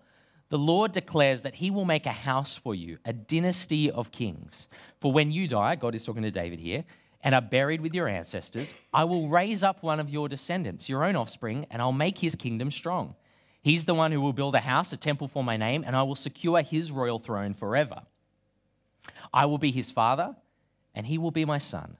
the 0.49 0.59
Lord 0.59 0.93
declares 0.93 1.43
that 1.43 1.57
he 1.57 1.71
will 1.71 1.85
make 1.85 2.07
a 2.07 2.13
house 2.13 2.57
for 2.57 2.75
you, 2.75 2.99
a 3.05 3.13
dynasty 3.13 3.91
of 3.91 4.11
kings. 4.11 4.69
For 5.01 5.13
when 5.13 5.31
you 5.31 5.47
die, 5.47 5.77
God 5.77 5.95
is 5.95 6.05
talking 6.05 6.23
to 6.23 6.31
David 6.31 6.59
here, 6.59 6.85
and 7.23 7.35
are 7.35 7.43
buried 7.43 7.81
with 7.81 7.95
your 7.95 8.09
ancestors, 8.09 8.73
I 8.95 9.05
will 9.05 9.29
raise 9.29 9.63
up 9.63 9.83
one 9.83 10.01
of 10.01 10.09
your 10.09 10.29
descendants, 10.29 10.89
your 10.89 11.05
own 11.05 11.17
offspring, 11.17 11.67
and 11.71 11.83
I'll 11.83 11.93
make 11.93 12.19
his 12.19 12.35
kingdom 12.35 12.71
strong. 12.71 13.15
He's 13.62 13.85
the 13.85 13.95
one 13.95 14.12
who 14.12 14.21
will 14.21 14.33
build 14.33 14.55
a 14.55 14.61
house, 14.61 14.93
a 14.93 14.97
temple 14.97 15.29
for 15.29 15.45
my 15.45 15.57
name, 15.57 15.85
and 15.87 15.97
I 15.97 16.03
will 16.05 16.15
secure 16.15 16.62
his 16.62 16.91
royal 16.91 17.19
throne 17.19 17.55
forever. 17.55 18.03
I 19.33 19.47
will 19.47 19.59
be 19.59 19.73
his 19.73 19.91
father, 19.91 20.37
and 20.95 21.07
he 21.07 21.19
will 21.19 21.31
be 21.31 21.45
my 21.45 21.59
son. 21.59 21.97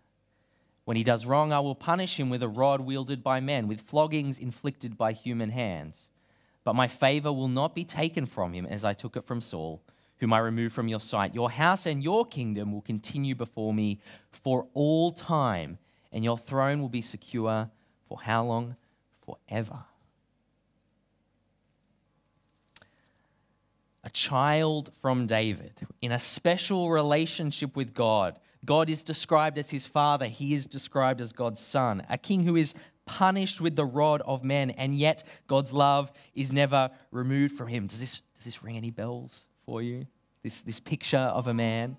When 0.85 0.97
he 0.97 1.05
does 1.05 1.27
wrong, 1.27 1.53
I 1.53 1.61
will 1.61 1.75
punish 1.75 2.19
him 2.19 2.31
with 2.31 2.43
a 2.43 2.49
rod 2.49 2.81
wielded 2.81 3.23
by 3.23 3.41
men, 3.41 3.69
with 3.69 3.83
floggings 3.83 4.39
inflicted 4.39 4.97
by 4.97 5.13
human 5.13 5.51
hands. 5.51 6.09
but 6.69 6.75
my 6.75 6.87
favor 6.87 7.33
will 7.33 7.49
not 7.49 7.75
be 7.75 7.83
taken 7.83 8.27
from 8.27 8.53
him 8.53 8.67
as 8.67 8.85
I 8.85 8.93
took 8.93 9.17
it 9.17 9.25
from 9.25 9.41
Saul, 9.41 9.81
whom 10.19 10.35
I 10.35 10.39
removed 10.41 10.75
from 10.75 10.87
your 10.87 11.01
sight. 11.01 11.35
Your 11.35 11.51
house 11.51 11.87
and 11.87 12.03
your 12.03 12.27
kingdom 12.27 12.73
will 12.73 12.83
continue 12.83 13.35
before 13.35 13.73
me 13.73 14.01
for 14.31 14.67
all 14.75 15.11
time, 15.11 15.79
and 16.13 16.23
your 16.23 16.37
throne 16.37 16.83
will 16.83 16.91
be 16.91 17.01
secure 17.01 17.71
for 18.07 18.21
how 18.21 18.45
long? 18.45 18.77
Forever. 19.25 19.79
Child 24.19 24.91
from 25.01 25.27
David 25.27 25.81
in 26.03 26.13
a 26.13 26.19
special 26.19 26.91
relationship 26.91 27.77
with 27.77 27.95
God. 27.95 28.39
God 28.65 28.91
is 28.91 29.05
described 29.05 29.59
as 29.59 29.71
his 29.71 29.87
father, 29.87 30.27
he 30.27 30.53
is 30.55 30.67
described 30.67 31.21
as 31.21 31.33
God's 31.33 31.61
son, 31.61 32.05
a 32.11 32.19
king 32.19 32.43
who 32.43 32.57
is 32.57 32.75
punished 33.07 33.61
with 33.61 33.77
the 33.77 33.85
rod 33.85 34.21
of 34.23 34.43
men, 34.43 34.71
and 34.71 34.99
yet 34.99 35.25
God's 35.47 35.73
love 35.73 36.13
is 36.35 36.53
never 36.53 36.91
removed 37.13 37.57
from 37.57 37.69
him. 37.69 37.87
Does 37.87 38.01
this, 38.01 38.23
does 38.35 38.45
this 38.45 38.63
ring 38.63 38.77
any 38.77 38.91
bells 38.91 39.47
for 39.65 39.83
you? 39.83 40.07
This, 40.43 40.63
this 40.63 40.81
picture 40.81 41.17
of 41.17 41.47
a 41.47 41.55
man? 41.55 41.97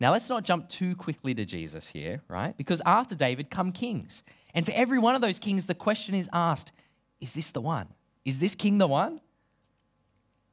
Now, 0.00 0.12
let's 0.12 0.28
not 0.28 0.44
jump 0.44 0.68
too 0.68 0.96
quickly 0.96 1.34
to 1.34 1.44
Jesus 1.44 1.86
here, 1.88 2.22
right? 2.28 2.56
Because 2.56 2.80
after 2.86 3.14
David 3.14 3.50
come 3.50 3.72
kings. 3.72 4.22
And 4.54 4.64
for 4.64 4.72
every 4.72 4.98
one 4.98 5.14
of 5.14 5.20
those 5.20 5.38
kings, 5.38 5.66
the 5.66 5.74
question 5.74 6.14
is 6.14 6.28
asked 6.32 6.72
is 7.20 7.34
this 7.34 7.50
the 7.50 7.60
one? 7.60 7.88
Is 8.24 8.38
this 8.38 8.54
king 8.54 8.78
the 8.78 8.86
one? 8.86 9.20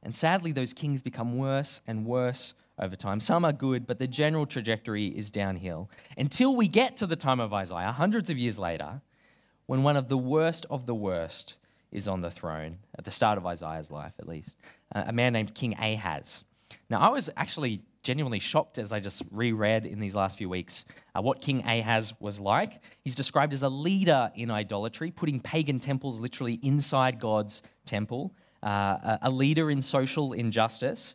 And 0.06 0.14
sadly, 0.14 0.52
those 0.52 0.72
kings 0.72 1.02
become 1.02 1.36
worse 1.36 1.80
and 1.88 2.06
worse 2.06 2.54
over 2.78 2.94
time. 2.94 3.18
Some 3.18 3.44
are 3.44 3.52
good, 3.52 3.88
but 3.88 3.98
the 3.98 4.06
general 4.06 4.46
trajectory 4.46 5.08
is 5.08 5.32
downhill 5.32 5.90
until 6.16 6.54
we 6.54 6.68
get 6.68 6.96
to 6.98 7.08
the 7.08 7.16
time 7.16 7.40
of 7.40 7.52
Isaiah, 7.52 7.90
hundreds 7.90 8.30
of 8.30 8.38
years 8.38 8.56
later, 8.56 9.02
when 9.66 9.82
one 9.82 9.96
of 9.96 10.08
the 10.08 10.16
worst 10.16 10.64
of 10.70 10.86
the 10.86 10.94
worst 10.94 11.56
is 11.90 12.06
on 12.06 12.20
the 12.20 12.30
throne, 12.30 12.78
at 12.96 13.04
the 13.04 13.10
start 13.10 13.36
of 13.36 13.46
Isaiah's 13.46 13.90
life 13.90 14.12
at 14.20 14.28
least, 14.28 14.58
uh, 14.94 15.02
a 15.08 15.12
man 15.12 15.32
named 15.32 15.56
King 15.56 15.74
Ahaz. 15.74 16.44
Now, 16.88 17.00
I 17.00 17.08
was 17.08 17.28
actually 17.36 17.82
genuinely 18.04 18.38
shocked 18.38 18.78
as 18.78 18.92
I 18.92 19.00
just 19.00 19.24
reread 19.32 19.86
in 19.86 19.98
these 19.98 20.14
last 20.14 20.38
few 20.38 20.48
weeks 20.48 20.84
uh, 21.16 21.20
what 21.20 21.40
King 21.40 21.64
Ahaz 21.66 22.14
was 22.20 22.38
like. 22.38 22.80
He's 23.02 23.16
described 23.16 23.52
as 23.52 23.64
a 23.64 23.68
leader 23.68 24.30
in 24.36 24.52
idolatry, 24.52 25.10
putting 25.10 25.40
pagan 25.40 25.80
temples 25.80 26.20
literally 26.20 26.60
inside 26.62 27.18
God's 27.18 27.62
temple, 27.86 28.32
uh, 28.66 29.18
a 29.22 29.30
leader 29.30 29.70
in 29.70 29.80
social 29.80 30.32
injustice, 30.32 31.14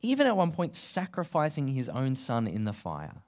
even 0.00 0.26
at 0.26 0.36
one 0.36 0.52
point 0.52 0.76
sacrificing 0.76 1.66
his 1.66 1.88
own 1.88 2.14
son 2.14 2.46
in 2.46 2.64
the 2.64 2.72
fire. 2.72 3.22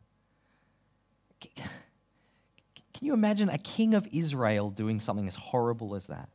Can 1.41 3.07
you 3.07 3.13
imagine 3.13 3.49
a 3.49 3.59
king 3.59 3.95
of 3.95 4.07
Israel 4.13 4.71
doing 4.71 5.01
something 5.01 5.27
as 5.27 5.35
horrible 5.35 5.97
as 5.97 6.07
that? 6.07 6.29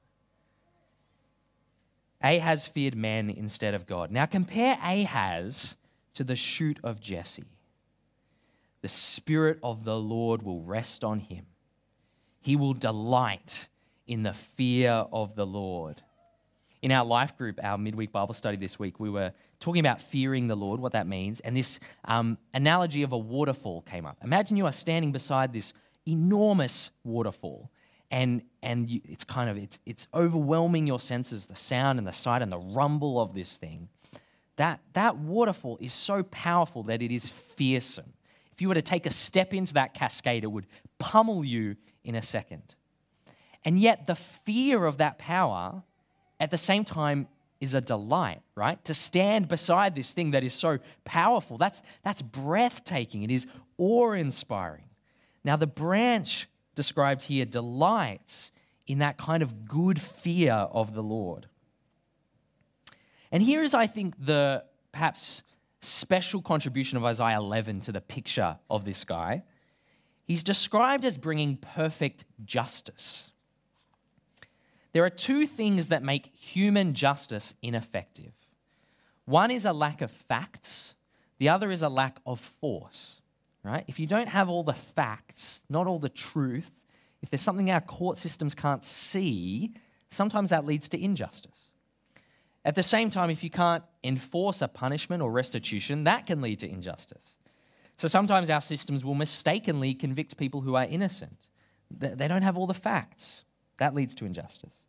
Ahaz 2.22 2.66
feared 2.66 2.96
men 2.96 3.30
instead 3.30 3.76
of 3.76 3.86
God. 3.86 4.12
Now 4.12 4.26
compare 4.26 4.78
Ahaz 4.82 5.78
to 6.16 6.24
the 6.24 6.36
shoot 6.36 6.80
of 6.84 7.00
Jesse. 7.00 7.46
The 8.82 8.88
Spirit 8.90 9.60
of 9.64 9.84
the 9.84 9.98
Lord 9.98 10.44
will 10.44 10.62
rest 10.62 11.04
on 11.04 11.20
him. 11.20 11.46
He 12.42 12.56
will 12.56 12.74
delight 12.74 13.70
in 14.08 14.24
the 14.24 14.34
fear 14.34 14.92
of 14.92 15.36
the 15.36 15.46
Lord. 15.46 16.02
In 16.86 16.92
our 16.92 17.04
life 17.04 17.36
group, 17.36 17.60
our 17.64 17.80
midweek 17.80 18.12
Bible 18.12 18.36
study 18.36 18.58
this 18.58 18.78
week, 18.78 19.00
we 19.00 19.10
were 19.10 19.34
talking 19.60 19.80
about 19.80 20.00
fearing 20.00 20.46
the 20.46 20.54
Lord, 20.54 20.80
what 20.80 20.92
that 20.92 21.08
means, 21.08 21.40
and 21.40 21.58
this 21.58 21.80
um, 22.04 22.38
analogy 22.54 23.02
of 23.02 23.12
a 23.12 23.18
waterfall 23.18 23.82
came 23.82 24.06
up. 24.06 24.20
Imagine 24.24 24.56
you 24.56 24.68
are 24.68 24.72
standing 24.72 25.12
beside 25.12 25.52
this 25.52 25.74
enormous 26.08 26.92
waterfall 27.04 27.72
and 28.12 28.44
and 28.62 28.88
you, 28.88 29.02
it's 29.04 29.24
kind 29.24 29.50
of 29.50 29.58
it's 29.58 29.80
it's 29.88 30.06
overwhelming 30.14 30.86
your 30.86 31.00
senses 31.00 31.48
the 31.48 31.56
sound 31.56 31.98
and 31.98 32.08
the 32.08 32.14
sight 32.14 32.44
and 32.44 32.52
the 32.52 32.60
rumble 32.60 33.20
of 33.20 33.34
this 33.34 33.58
thing. 33.58 33.90
That 34.58 34.80
that 34.94 35.18
waterfall 35.18 35.80
is 35.82 35.92
so 35.92 36.22
powerful 36.22 36.84
that 36.84 37.02
it 37.02 37.12
is 37.12 37.28
fearsome. 37.28 38.14
If 38.54 38.62
you 38.62 38.68
were 38.68 38.76
to 38.76 38.84
take 38.84 39.08
a 39.08 39.12
step 39.12 39.56
into 39.56 39.74
that 39.74 39.96
cascade 39.96 40.44
it 40.44 40.52
would 40.52 40.68
pummel 41.00 41.44
you 41.44 41.78
in 42.04 42.14
a 42.14 42.22
second. 42.22 42.76
And 43.64 43.80
yet 43.80 44.06
the 44.06 44.14
fear 44.14 44.86
of 44.86 44.98
that 44.98 45.18
power 45.18 45.82
at 46.46 46.52
the 46.52 46.58
same 46.58 46.84
time 46.84 47.28
is 47.60 47.74
a 47.74 47.82
delight 47.82 48.42
right 48.56 48.84
to 48.86 48.94
stand 48.94 49.48
beside 49.48 49.96
this 49.96 50.14
thing 50.14 50.32
that 50.32 50.44
is 50.44 50.54
so 50.54 50.78
powerful 51.04 51.58
that's 51.58 51.82
that's 52.04 52.22
breathtaking 52.22 53.24
it 53.24 53.32
is 53.32 53.48
awe-inspiring 53.78 54.86
now, 55.46 55.56
the 55.56 55.68
branch 55.68 56.50
described 56.74 57.22
here 57.22 57.46
delights 57.46 58.52
in 58.88 58.98
that 58.98 59.18
kind 59.18 59.44
of 59.44 59.66
good 59.66 60.02
fear 60.02 60.54
of 60.54 60.96
the 60.96 61.04
Lord. 61.04 61.46
And 63.32 63.44
here 63.44 63.62
is, 63.62 63.76
I 63.76 63.86
think, 63.86 64.16
the 64.26 64.64
perhaps 64.92 65.44
special 65.82 66.42
contribution 66.42 66.98
of 66.98 67.06
Isaiah 67.06 67.38
11 67.38 67.82
to 67.82 67.92
the 67.92 68.02
picture 68.02 68.58
of 68.72 68.86
this 68.86 69.04
guy. 69.04 69.44
He's 70.24 70.44
described 70.44 71.06
as 71.06 71.16
bringing 71.16 71.58
perfect 71.58 72.26
justice. 72.44 73.32
There 74.96 75.04
are 75.04 75.12
two 75.12 75.46
things 75.46 75.90
that 75.90 76.02
make 76.02 76.32
human 76.36 76.96
justice 76.96 77.54
ineffective 77.62 78.32
one 79.26 79.52
is 79.52 79.66
a 79.66 79.74
lack 79.74 80.02
of 80.02 80.10
facts, 80.12 80.94
the 81.38 81.50
other 81.50 81.70
is 81.70 81.84
a 81.84 81.90
lack 81.90 82.20
of 82.26 82.40
force 82.40 83.22
right? 83.66 83.84
If 83.88 84.00
you 84.00 84.06
don't 84.06 84.30
have 84.30 84.48
all 84.48 84.64
the 84.64 84.74
facts, 84.74 85.62
not 85.70 85.88
all 85.88 86.00
the 86.00 86.10
truth, 86.10 86.72
if 87.22 87.30
there's 87.30 87.42
something 87.42 87.72
our 87.72 87.82
court 87.82 88.18
systems 88.20 88.54
can't 88.54 88.84
see, 88.84 89.74
sometimes 90.10 90.52
that 90.52 90.66
leads 90.66 90.88
to 90.90 91.04
injustice. 91.04 91.72
At 92.64 92.76
the 92.76 92.84
same 92.84 93.10
time, 93.10 93.30
if 93.30 93.44
you 93.44 93.50
can't 93.50 93.84
enforce 94.04 94.62
a 94.62 94.68
punishment 94.68 95.24
or 95.24 95.32
restitution, 95.32 96.04
that 96.04 96.28
can 96.28 96.42
lead 96.42 96.60
to 96.60 96.70
injustice. 96.70 97.38
So 97.98 98.08
sometimes 98.08 98.50
our 98.50 98.62
systems 98.62 99.04
will 99.04 99.16
mistakenly 99.16 99.94
convict 99.94 100.38
people 100.38 100.62
who 100.62 100.76
are 100.76 100.86
innocent. 100.86 101.38
They 101.90 102.28
don't 102.28 102.42
have 102.42 102.58
all 102.58 102.68
the 102.68 102.74
facts. 102.74 103.44
That 103.78 103.96
leads 103.96 104.14
to 104.16 104.26
injustice. 104.26 104.85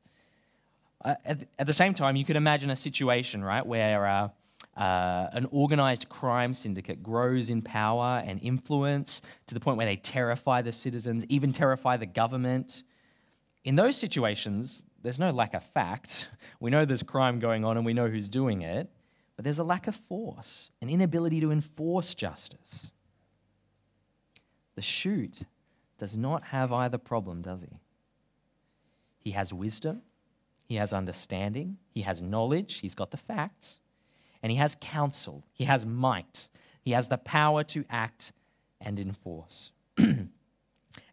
Uh, 1.04 1.14
at, 1.24 1.66
the 1.66 1.72
same 1.72 1.94
time, 1.94 2.16
you 2.16 2.24
could 2.24 2.36
imagine 2.36 2.70
a 2.70 2.76
situation, 2.76 3.44
right, 3.44 3.64
where 3.64 4.06
uh, 4.06 4.28
uh, 4.76 5.28
an 5.32 5.46
organized 5.50 6.08
crime 6.08 6.52
syndicate 6.52 7.02
grows 7.02 7.50
in 7.50 7.62
power 7.62 8.22
and 8.24 8.40
influence 8.42 9.22
to 9.46 9.54
the 9.54 9.60
point 9.60 9.76
where 9.76 9.86
they 9.86 9.96
terrify 9.96 10.62
the 10.62 10.72
citizens, 10.72 11.24
even 11.28 11.52
terrify 11.52 11.96
the 11.96 12.06
government. 12.06 12.82
In 13.64 13.74
those 13.74 13.96
situations, 13.96 14.82
there's 15.02 15.18
no 15.18 15.30
lack 15.30 15.54
of 15.54 15.62
facts. 15.62 16.26
We 16.60 16.70
know 16.70 16.84
there's 16.86 17.02
crime 17.02 17.38
going 17.38 17.64
on 17.64 17.76
and 17.76 17.84
we 17.84 17.92
know 17.92 18.08
who's 18.08 18.30
doing 18.30 18.62
it, 18.62 18.90
but 19.36 19.44
there's 19.44 19.58
a 19.58 19.64
lack 19.64 19.88
of 19.88 19.94
force, 19.94 20.70
an 20.80 20.88
inability 20.88 21.40
to 21.42 21.52
enforce 21.52 22.14
justice. 22.14 22.90
The 24.74 24.82
shoot 24.82 25.38
does 25.98 26.16
not 26.16 26.42
have 26.44 26.72
either 26.72 26.98
problem, 26.98 27.42
does 27.42 27.60
he? 27.60 27.78
He 29.18 29.30
has 29.32 29.52
wisdom, 29.52 30.02
he 30.66 30.76
has 30.76 30.92
understanding, 30.92 31.78
he 31.94 32.02
has 32.02 32.20
knowledge, 32.20 32.80
he's 32.80 32.94
got 32.94 33.10
the 33.10 33.16
facts 33.16 33.78
and 34.42 34.50
he 34.50 34.58
has 34.58 34.76
counsel, 34.80 35.44
he 35.52 35.64
has 35.64 35.86
might, 35.86 36.48
he 36.82 36.92
has 36.92 37.08
the 37.08 37.18
power 37.18 37.64
to 37.64 37.84
act 37.90 38.32
and 38.80 38.98
enforce. 38.98 39.72
and 39.98 40.30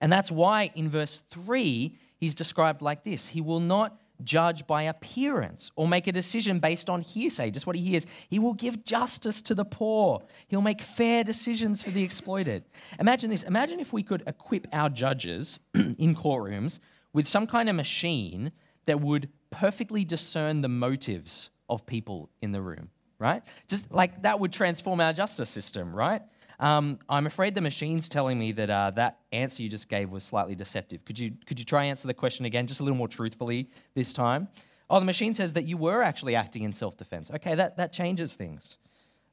that's 0.01 0.31
why 0.31 0.71
in 0.75 0.89
verse 0.89 1.23
3, 1.31 1.97
he's 2.17 2.35
described 2.35 2.81
like 2.81 3.03
this 3.03 3.27
He 3.27 3.41
will 3.41 3.59
not 3.59 3.99
judge 4.23 4.65
by 4.67 4.83
appearance 4.83 5.71
or 5.75 5.87
make 5.87 6.07
a 6.07 6.11
decision 6.11 6.59
based 6.59 6.89
on 6.89 7.01
hearsay, 7.01 7.51
just 7.51 7.67
what 7.67 7.75
he 7.75 7.81
hears. 7.81 8.05
He 8.29 8.39
will 8.39 8.53
give 8.53 8.85
justice 8.85 9.41
to 9.43 9.55
the 9.55 9.65
poor. 9.65 10.21
He'll 10.47 10.61
make 10.61 10.81
fair 10.81 11.23
decisions 11.23 11.81
for 11.81 11.91
the 11.91 12.03
exploited. 12.03 12.63
Imagine 12.99 13.29
this. 13.29 13.43
Imagine 13.43 13.79
if 13.79 13.91
we 13.93 14.03
could 14.03 14.23
equip 14.27 14.67
our 14.71 14.89
judges 14.89 15.59
in 15.73 16.15
courtrooms 16.15 16.79
with 17.13 17.27
some 17.27 17.47
kind 17.47 17.69
of 17.69 17.75
machine 17.75 18.51
that 18.85 19.01
would 19.01 19.29
perfectly 19.53 20.03
discern 20.03 20.61
the 20.61 20.67
motives 20.67 21.49
of 21.69 21.85
people 21.85 22.29
in 22.41 22.51
the 22.51 22.61
room 22.61 22.89
right? 23.23 23.41
Just 23.69 23.89
like 23.89 24.21
that 24.23 24.37
would 24.39 24.51
transform 24.51 24.99
our 24.99 25.13
justice 25.13 25.49
system, 25.49 25.95
right? 25.95 26.21
Um, 26.59 26.99
I'm 27.07 27.25
afraid 27.25 27.55
the 27.55 27.61
machine's 27.61 28.09
telling 28.09 28.37
me 28.37 28.51
that 28.51 28.69
uh, 28.69 28.91
that 28.91 29.19
answer 29.31 29.63
you 29.63 29.69
just 29.69 29.87
gave 29.87 30.09
was 30.09 30.23
slightly 30.23 30.55
deceptive. 30.55 31.03
Could 31.05 31.17
you, 31.17 31.31
could 31.45 31.57
you 31.57 31.65
try 31.65 31.85
answer 31.85 32.07
the 32.07 32.13
question 32.13 32.45
again, 32.45 32.67
just 32.67 32.81
a 32.81 32.83
little 32.83 32.97
more 32.97 33.07
truthfully 33.07 33.69
this 33.95 34.13
time? 34.13 34.49
Oh, 34.89 34.99
the 34.99 35.05
machine 35.05 35.33
says 35.33 35.53
that 35.53 35.65
you 35.65 35.77
were 35.77 36.03
actually 36.03 36.35
acting 36.35 36.63
in 36.63 36.73
self 36.73 36.97
defense. 36.97 37.31
Okay, 37.31 37.55
that, 37.55 37.77
that 37.77 37.93
changes 37.93 38.35
things. 38.35 38.77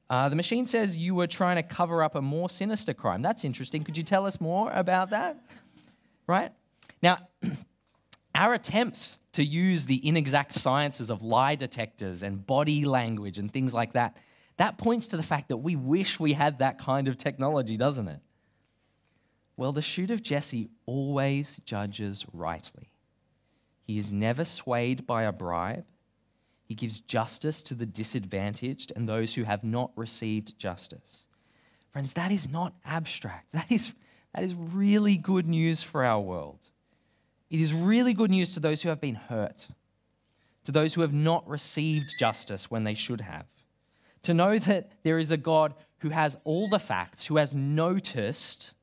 Uh, 0.09 0.29
the 0.29 0.37
machine 0.37 0.67
says 0.67 0.97
you 0.97 1.15
were 1.15 1.27
trying 1.27 1.57
to 1.57 1.63
cover 1.63 2.03
up 2.03 2.15
a 2.15 2.23
more 2.23 2.49
sinister 2.49 2.95
crime. 2.95 3.21
That's 3.21 3.45
interesting. 3.45 3.85
Could 3.85 3.97
you 3.97 4.03
tell 4.03 4.27
us 4.27 4.41
more 4.41 4.71
about 4.73 5.11
that? 5.11 5.37
Right? 6.27 6.53
Now, 7.03 7.19
our 8.35 8.55
attempts 8.55 9.20
to 9.33 9.45
use 9.45 9.87
the 9.87 10.07
inexact 10.07 10.53
sciences 10.53 11.11
of 11.11 11.23
lie 11.23 11.55
detectors 11.55 12.23
and 12.23 12.45
body 12.47 12.85
language 12.85 13.39
and 13.39 13.51
things 13.51 13.73
like 13.73 13.93
that, 13.93 14.17
that 14.57 14.77
points 14.77 15.09
to 15.09 15.17
the 15.17 15.23
fact 15.23 15.49
that 15.49 15.59
we 15.59 15.77
wish 15.77 16.21
we 16.21 16.33
had 16.33 16.59
that 16.59 16.79
kind 16.79 17.09
of 17.09 17.17
technology, 17.17 17.77
doesn't 17.77 18.09
it? 18.09 18.21
Well, 19.57 19.73
the 19.73 19.83
shoot 19.83 20.11
of 20.11 20.23
Jesse 20.23 20.71
always 20.87 21.61
judges 21.65 22.27
rightly. 22.33 22.93
He 23.85 23.99
is 23.99 24.13
never 24.13 24.45
swayed 24.45 25.07
by 25.07 25.25
a 25.25 25.33
bribe. 25.33 25.85
He 26.65 26.75
gives 26.75 27.01
justice 27.01 27.63
to 27.63 27.75
the 27.75 27.87
disadvantaged 27.87 28.93
and 28.95 29.09
those 29.09 29.35
who 29.35 29.45
have 29.45 29.65
not 29.65 29.91
received 29.97 30.59
justice. 30.59 31.25
Friends, 31.93 32.15
that 32.15 32.31
is 32.31 32.49
not 32.49 32.75
abstract. 32.85 33.53
That 33.53 33.71
is, 33.71 33.93
that 34.35 34.45
is 34.45 34.55
really 34.55 35.17
good 35.17 35.49
news 35.49 35.83
for 35.83 36.05
our 36.05 36.21
world. 36.21 36.63
It 37.51 37.61
is 37.61 37.75
really 37.75 38.15
good 38.15 38.31
news 38.31 38.55
to 38.55 38.61
those 38.61 38.81
who 38.81 38.89
have 38.89 39.01
been 39.01 39.17
hurt, 39.17 39.67
to 40.65 40.73
those 40.73 40.95
who 40.95 41.01
have 41.01 41.13
not 41.13 41.49
received 41.49 42.15
justice 42.19 42.71
when 42.71 42.85
they 42.85 42.95
should 42.95 43.21
have. 43.21 43.47
To 44.23 44.35
know 44.35 44.59
that 44.59 44.93
there 45.03 45.19
is 45.19 45.31
a 45.31 45.37
God 45.37 45.75
who 45.99 46.11
has 46.11 46.37
all 46.45 46.69
the 46.69 46.79
facts, 46.79 47.27
who 47.27 47.37
has 47.37 47.55
noticed 47.55 48.75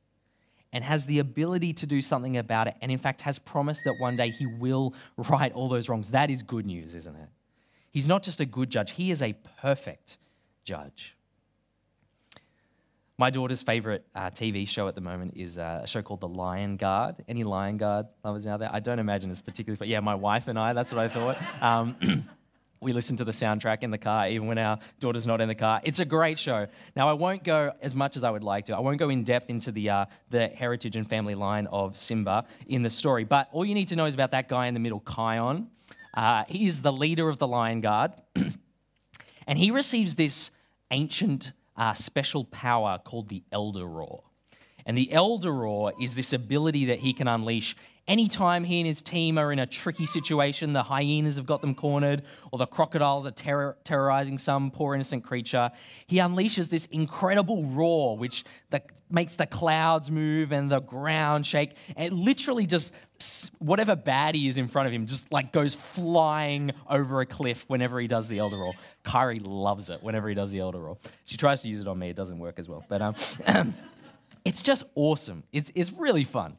and 0.74 0.84
has 0.84 1.06
the 1.06 1.20
ability 1.20 1.74
to 1.74 1.86
do 1.86 2.02
something 2.02 2.38
about 2.38 2.68
it, 2.68 2.76
and 2.82 2.92
in 2.92 2.98
fact 2.98 3.22
has 3.22 3.40
promised 3.40 3.84
that 3.86 3.96
one 4.00 4.18
day 4.18 4.30
he 4.30 4.46
will 4.46 4.94
right 5.30 5.54
all 5.54 5.70
those 5.70 5.88
wrongs. 5.90 6.12
That 6.12 6.30
is 6.30 6.44
good 6.44 6.66
news, 6.66 6.94
isn't 6.94 7.16
it? 7.16 7.30
He's 7.92 8.08
not 8.08 8.22
just 8.22 8.42
a 8.42 8.46
good 8.46 8.70
judge, 8.70 8.92
he 8.92 9.12
is 9.12 9.22
a 9.22 9.34
perfect 9.62 10.18
judge. 10.64 11.17
My 13.20 13.32
daughter's 13.32 13.64
favorite 13.64 14.06
uh, 14.14 14.30
TV 14.30 14.68
show 14.68 14.88
at 14.88 14.94
the 14.94 15.02
moment 15.02 15.34
is 15.36 15.58
uh, 15.58 15.82
a 15.84 15.88
show 15.88 16.04
called 16.04 16.22
The 16.22 16.28
Lion 16.28 16.78
Guard. 16.78 17.16
Any 17.28 17.44
Lion 17.44 17.78
Guard 17.78 18.06
lovers 18.24 18.46
out 18.46 18.60
there? 18.60 18.70
I 18.72 18.78
don't 18.78 19.00
imagine 19.00 19.32
it's 19.32 19.42
particularly, 19.42 19.80
but 19.80 19.88
yeah, 19.88 20.02
my 20.02 20.14
wife 20.14 20.48
and 20.48 20.60
I, 20.60 20.74
that's 20.74 20.92
what 20.92 21.00
I 21.00 21.08
thought. 21.08 21.38
Um, 21.60 21.96
we 22.80 22.94
listen 22.94 23.16
to 23.16 23.24
the 23.24 23.32
soundtrack 23.32 23.82
in 23.82 23.90
the 23.90 23.98
car, 23.98 24.28
even 24.28 24.46
when 24.46 24.60
our 24.60 24.78
daughter's 25.00 25.26
not 25.26 25.42
in 25.42 25.48
the 25.48 25.56
car. 25.56 25.82
It's 25.84 26.00
a 26.00 26.06
great 26.06 26.38
show. 26.38 26.68
Now, 26.96 27.10
I 27.10 27.14
won't 27.14 27.44
go 27.44 27.72
as 27.82 27.96
much 27.96 28.18
as 28.18 28.24
I 28.24 28.30
would 28.30 28.44
like 28.44 28.66
to. 28.66 28.78
I 28.78 28.82
won't 28.82 29.00
go 29.00 29.10
in 29.10 29.24
depth 29.24 29.50
into 29.50 29.72
the, 29.72 29.90
uh, 29.90 30.06
the 30.30 30.50
heritage 30.50 30.96
and 30.96 31.10
family 31.10 31.34
line 31.34 31.66
of 31.72 31.98
Simba 31.98 32.46
in 32.68 32.84
the 32.84 32.90
story, 32.92 33.24
but 33.24 33.50
all 33.52 33.66
you 33.66 33.74
need 33.74 33.88
to 33.88 33.96
know 33.96 34.06
is 34.06 34.14
about 34.14 34.30
that 34.30 34.48
guy 34.48 34.68
in 34.68 34.76
the 34.76 34.80
middle, 34.80 35.02
Kion. 35.02 35.70
Uh, 36.14 36.44
he 36.48 36.68
is 36.68 36.84
the 36.84 36.94
leader 36.94 37.30
of 37.30 37.40
the 37.40 37.48
Lion 37.48 37.82
Guard, 37.82 38.12
and 39.48 39.58
he 39.58 39.72
receives 39.72 40.14
this 40.14 40.52
ancient 40.92 41.54
uh, 41.78 41.94
special 41.94 42.46
power 42.46 43.00
called 43.04 43.30
the 43.30 43.44
Elder 43.52 43.86
Roar. 43.86 44.24
And 44.86 44.98
the 44.98 45.12
Elder 45.12 45.52
Roar 45.52 45.94
is 46.02 46.16
this 46.16 46.34
ability 46.34 46.86
that 46.86 47.00
he 47.00 47.14
can 47.14 47.28
unleash 47.28 47.76
anytime 48.08 48.64
he 48.64 48.80
and 48.80 48.88
his 48.88 49.02
team 49.02 49.38
are 49.38 49.52
in 49.52 49.60
a 49.60 49.66
tricky 49.66 50.06
situation, 50.06 50.74
the 50.74 50.84
hyenas 50.84 51.36
have 51.36 51.46
got 51.46 51.62
them 51.62 51.76
cornered, 51.76 52.24
or 52.52 52.60
the 52.60 52.66
crocodiles 52.66 53.28
are 53.28 53.32
terror- 53.32 53.78
terrorizing 53.84 54.38
some 54.38 54.72
poor 54.72 54.96
innocent 54.96 55.24
creature. 55.24 55.70
He 56.08 56.18
unleashes 56.18 56.70
this 56.70 56.86
incredible 56.88 57.64
roar, 57.66 58.18
which 58.18 58.46
the, 58.70 58.82
makes 59.10 59.36
the 59.36 59.46
clouds 59.46 60.10
move 60.10 60.52
and 60.52 60.72
the 60.72 60.80
ground 60.80 61.46
shake. 61.46 61.76
It 61.98 62.14
literally 62.14 62.66
just, 62.66 62.94
whatever 63.60 63.96
baddie 63.96 64.48
is 64.48 64.58
in 64.58 64.68
front 64.68 64.88
of 64.88 64.94
him, 64.94 65.06
just 65.06 65.32
like 65.32 65.52
goes 65.52 65.74
flying 65.74 66.72
over 66.90 67.22
a 67.22 67.26
cliff 67.26 67.66
whenever 67.68 68.00
he 68.00 68.08
does 68.08 68.28
the 68.28 68.40
Elder 68.40 68.58
Roar. 68.58 68.74
Kyrie 69.08 69.40
loves 69.40 69.90
it 69.90 70.04
whenever 70.04 70.28
he 70.28 70.36
does 70.36 70.52
the 70.52 70.60
Elder 70.60 70.80
Roar. 70.80 70.98
She 71.24 71.38
tries 71.38 71.62
to 71.62 71.70
use 71.70 71.80
it 71.80 71.88
on 71.88 71.98
me, 71.98 72.10
it 72.10 72.16
doesn't 72.16 72.38
work 72.38 72.60
as 72.60 72.68
well. 72.68 72.86
But 72.90 73.02
um, 73.02 73.16
it's 74.46 74.62
just 74.62 74.84
awesome. 74.96 75.44
It's, 75.54 75.72
it's 75.76 75.94
really 75.94 76.26
fun. 76.26 76.58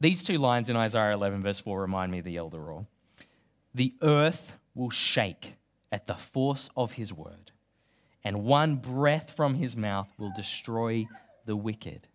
These 0.00 0.22
two 0.22 0.38
lines 0.38 0.70
in 0.70 0.76
Isaiah 0.76 1.12
11, 1.12 1.42
verse 1.42 1.60
4, 1.60 1.82
remind 1.82 2.10
me 2.10 2.20
of 2.20 2.24
the 2.24 2.38
Elder 2.38 2.58
Roar. 2.58 2.86
The 3.74 3.94
earth 4.00 4.54
will 4.74 4.88
shake 4.88 5.56
at 5.92 6.06
the 6.06 6.14
force 6.14 6.70
of 6.76 6.92
his 6.92 7.12
word, 7.12 7.52
and 8.24 8.44
one 8.44 8.76
breath 8.76 9.34
from 9.36 9.54
his 9.54 9.76
mouth 9.76 10.08
will 10.18 10.32
destroy 10.34 11.06
the 11.44 11.56
wicked. 11.56 12.08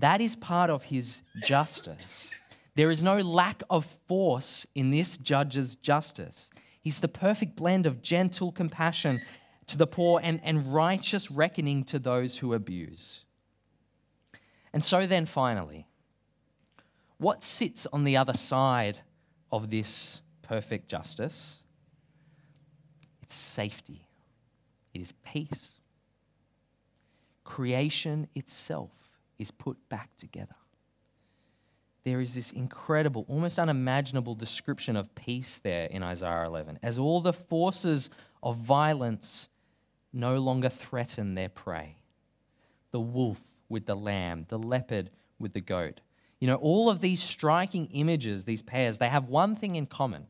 That 0.00 0.20
is 0.20 0.36
part 0.36 0.68
of 0.68 0.84
his 0.84 1.22
justice. 1.44 2.30
There 2.74 2.90
is 2.90 3.02
no 3.02 3.20
lack 3.20 3.62
of 3.70 3.86
force 4.06 4.66
in 4.74 4.90
this 4.90 5.16
judge's 5.16 5.76
justice. 5.76 6.50
He's 6.86 7.00
the 7.00 7.08
perfect 7.08 7.56
blend 7.56 7.84
of 7.84 8.00
gentle 8.00 8.52
compassion 8.52 9.20
to 9.66 9.76
the 9.76 9.88
poor 9.88 10.20
and, 10.22 10.40
and 10.44 10.72
righteous 10.72 11.32
reckoning 11.32 11.82
to 11.86 11.98
those 11.98 12.38
who 12.38 12.54
abuse. 12.54 13.24
And 14.72 14.84
so, 14.84 15.04
then, 15.04 15.26
finally, 15.26 15.88
what 17.18 17.42
sits 17.42 17.88
on 17.92 18.04
the 18.04 18.16
other 18.16 18.34
side 18.34 19.00
of 19.50 19.68
this 19.68 20.22
perfect 20.42 20.88
justice? 20.88 21.56
It's 23.20 23.34
safety, 23.34 24.06
it 24.94 25.00
is 25.00 25.10
peace. 25.10 25.72
Creation 27.42 28.28
itself 28.36 28.92
is 29.40 29.50
put 29.50 29.76
back 29.88 30.14
together. 30.16 30.54
There 32.06 32.20
is 32.20 32.36
this 32.36 32.52
incredible, 32.52 33.26
almost 33.28 33.58
unimaginable 33.58 34.36
description 34.36 34.94
of 34.94 35.12
peace 35.16 35.58
there 35.58 35.86
in 35.86 36.04
Isaiah 36.04 36.46
11, 36.46 36.78
as 36.80 37.00
all 37.00 37.20
the 37.20 37.32
forces 37.32 38.10
of 38.44 38.58
violence 38.58 39.48
no 40.12 40.36
longer 40.38 40.68
threaten 40.68 41.34
their 41.34 41.48
prey. 41.48 41.96
The 42.92 43.00
wolf 43.00 43.40
with 43.68 43.86
the 43.86 43.96
lamb, 43.96 44.46
the 44.46 44.56
leopard 44.56 45.10
with 45.40 45.52
the 45.52 45.60
goat. 45.60 46.00
You 46.38 46.46
know, 46.46 46.54
all 46.54 46.88
of 46.88 47.00
these 47.00 47.20
striking 47.20 47.86
images, 47.86 48.44
these 48.44 48.62
pairs, 48.62 48.98
they 48.98 49.08
have 49.08 49.28
one 49.28 49.56
thing 49.56 49.74
in 49.74 49.86
common. 49.86 50.28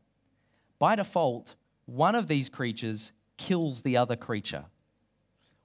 By 0.79 0.95
default, 0.95 1.53
one 1.85 2.15
of 2.15 2.25
these 2.27 2.49
creatures 2.49 3.11
kills 3.37 3.83
the 3.83 3.97
other 3.97 4.15
creature. 4.15 4.65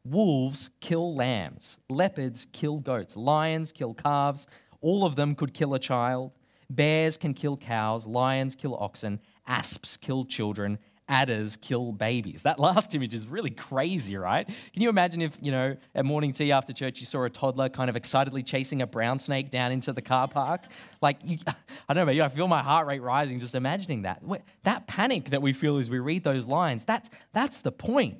Wolves 0.04 0.68
kill 0.80 1.16
lambs, 1.16 1.78
leopards 1.88 2.46
kill 2.52 2.80
goats, 2.80 3.16
lions 3.16 3.72
kill 3.72 3.94
calves, 3.94 4.46
all 4.82 5.06
of 5.06 5.16
them 5.16 5.34
could 5.34 5.54
kill 5.54 5.74
a 5.74 5.78
child. 5.78 6.32
Bears 6.68 7.16
can 7.16 7.34
kill 7.34 7.56
cows, 7.56 8.06
lions 8.06 8.54
kill 8.54 8.76
oxen, 8.76 9.20
asps 9.46 9.96
kill 9.96 10.24
children, 10.24 10.78
adders 11.08 11.58
kill 11.58 11.92
babies. 11.92 12.42
That 12.42 12.58
last 12.58 12.94
image 12.94 13.14
is 13.14 13.26
really 13.26 13.50
crazy, 13.50 14.16
right? 14.16 14.46
Can 14.46 14.82
you 14.82 14.88
imagine 14.88 15.20
if, 15.20 15.36
you 15.40 15.52
know, 15.52 15.76
at 15.94 16.04
morning 16.04 16.32
tea 16.32 16.52
after 16.52 16.72
church, 16.72 17.00
you 17.00 17.06
saw 17.06 17.24
a 17.24 17.30
toddler 17.30 17.68
kind 17.68 17.90
of 17.90 17.96
excitedly 17.96 18.42
chasing 18.42 18.82
a 18.82 18.86
brown 18.86 19.18
snake 19.18 19.50
down 19.50 19.72
into 19.72 19.92
the 19.92 20.02
car 20.02 20.28
park? 20.28 20.64
Like, 21.00 21.18
you, 21.22 21.38
I 21.46 21.54
don't 21.88 21.96
know 21.96 22.02
about 22.04 22.14
you, 22.14 22.22
I 22.22 22.28
feel 22.28 22.48
my 22.48 22.62
heart 22.62 22.86
rate 22.86 23.02
rising 23.02 23.40
just 23.40 23.54
imagining 23.54 24.02
that. 24.02 24.22
That 24.62 24.86
panic 24.86 25.30
that 25.30 25.42
we 25.42 25.52
feel 25.52 25.78
as 25.78 25.90
we 25.90 25.98
read 25.98 26.24
those 26.24 26.46
lines, 26.46 26.84
that's, 26.84 27.10
that's 27.32 27.60
the 27.60 27.72
point. 27.72 28.18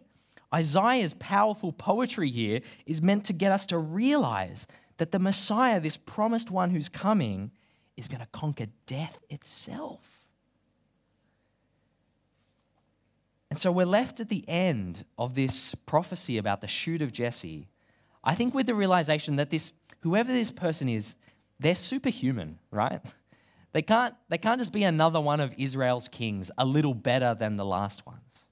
Isaiah's 0.55 1.15
powerful 1.15 1.73
poetry 1.73 2.31
here 2.31 2.61
is 2.85 3.01
meant 3.01 3.25
to 3.27 3.33
get 3.33 3.53
us 3.53 3.65
to 3.67 3.79
realize 3.79 4.67
that 5.03 5.11
the 5.11 5.19
Messiah, 5.19 5.81
this 5.81 5.97
promised 5.97 6.49
one 6.49 6.71
who's 6.71 6.89
coming, 6.89 7.51
is 7.97 8.07
going 8.07 8.21
to 8.21 8.29
conquer 8.31 8.67
death 8.87 9.19
itself. 9.31 10.29
And 13.51 13.59
so 13.59 13.73
we're 13.73 13.85
left 13.85 14.21
at 14.21 14.29
the 14.29 14.49
end 14.49 15.05
of 15.19 15.35
this 15.35 15.75
prophecy 15.87 16.39
about 16.39 16.61
the 16.61 16.69
shoot 16.69 17.03
of 17.03 17.13
Jesse, 17.13 17.67
I 18.23 18.37
think 18.37 18.55
with 18.55 18.67
the 18.67 18.77
realization 18.77 19.35
that 19.37 19.51
this, 19.51 19.73
whoever 20.03 20.33
this 20.33 20.53
person 20.53 20.89
is, 20.89 21.17
they're 21.59 21.75
superhuman, 21.75 22.61
right? 22.71 23.01
They 23.75 23.81
can't, 23.81 24.15
they 24.29 24.37
can't 24.37 24.61
just 24.61 24.71
be 24.71 24.85
another 24.85 25.19
one 25.19 25.41
of 25.41 25.55
Israel's 25.57 26.07
kings, 26.07 26.51
a 26.59 26.65
little 26.67 26.93
better 26.93 27.35
than 27.35 27.57
the 27.57 27.65
last 27.65 28.05
ones. 28.05 28.45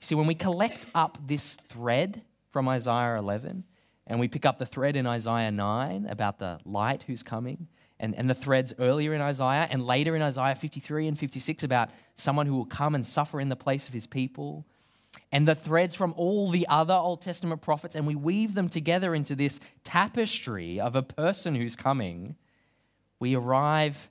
You 0.00 0.06
see, 0.06 0.14
when 0.14 0.26
we 0.26 0.34
collect 0.34 0.84
up 0.94 1.16
this 1.26 1.54
thread 1.54 2.20
from 2.50 2.68
Isaiah 2.68 3.16
11, 3.16 3.64
and 4.06 4.18
we 4.18 4.28
pick 4.28 4.44
up 4.44 4.58
the 4.58 4.66
thread 4.66 4.96
in 4.96 5.06
Isaiah 5.06 5.50
9 5.50 6.06
about 6.06 6.38
the 6.38 6.58
light 6.64 7.04
who's 7.04 7.22
coming, 7.22 7.68
and, 7.98 8.14
and 8.14 8.28
the 8.28 8.34
threads 8.34 8.72
earlier 8.78 9.14
in 9.14 9.20
Isaiah 9.20 9.68
and 9.70 9.84
later 9.84 10.16
in 10.16 10.22
Isaiah 10.22 10.54
53 10.54 11.08
and 11.08 11.18
56 11.18 11.64
about 11.64 11.90
someone 12.16 12.46
who 12.46 12.56
will 12.56 12.66
come 12.66 12.94
and 12.94 13.04
suffer 13.04 13.40
in 13.40 13.48
the 13.48 13.56
place 13.56 13.88
of 13.88 13.94
his 13.94 14.06
people, 14.06 14.66
and 15.32 15.46
the 15.46 15.54
threads 15.54 15.94
from 15.94 16.14
all 16.16 16.50
the 16.50 16.66
other 16.68 16.94
Old 16.94 17.20
Testament 17.20 17.62
prophets, 17.62 17.94
and 17.94 18.06
we 18.06 18.14
weave 18.14 18.54
them 18.54 18.68
together 18.68 19.14
into 19.14 19.34
this 19.34 19.60
tapestry 19.84 20.80
of 20.80 20.96
a 20.96 21.02
person 21.02 21.54
who's 21.54 21.76
coming, 21.76 22.36
we 23.18 23.34
arrive 23.36 24.10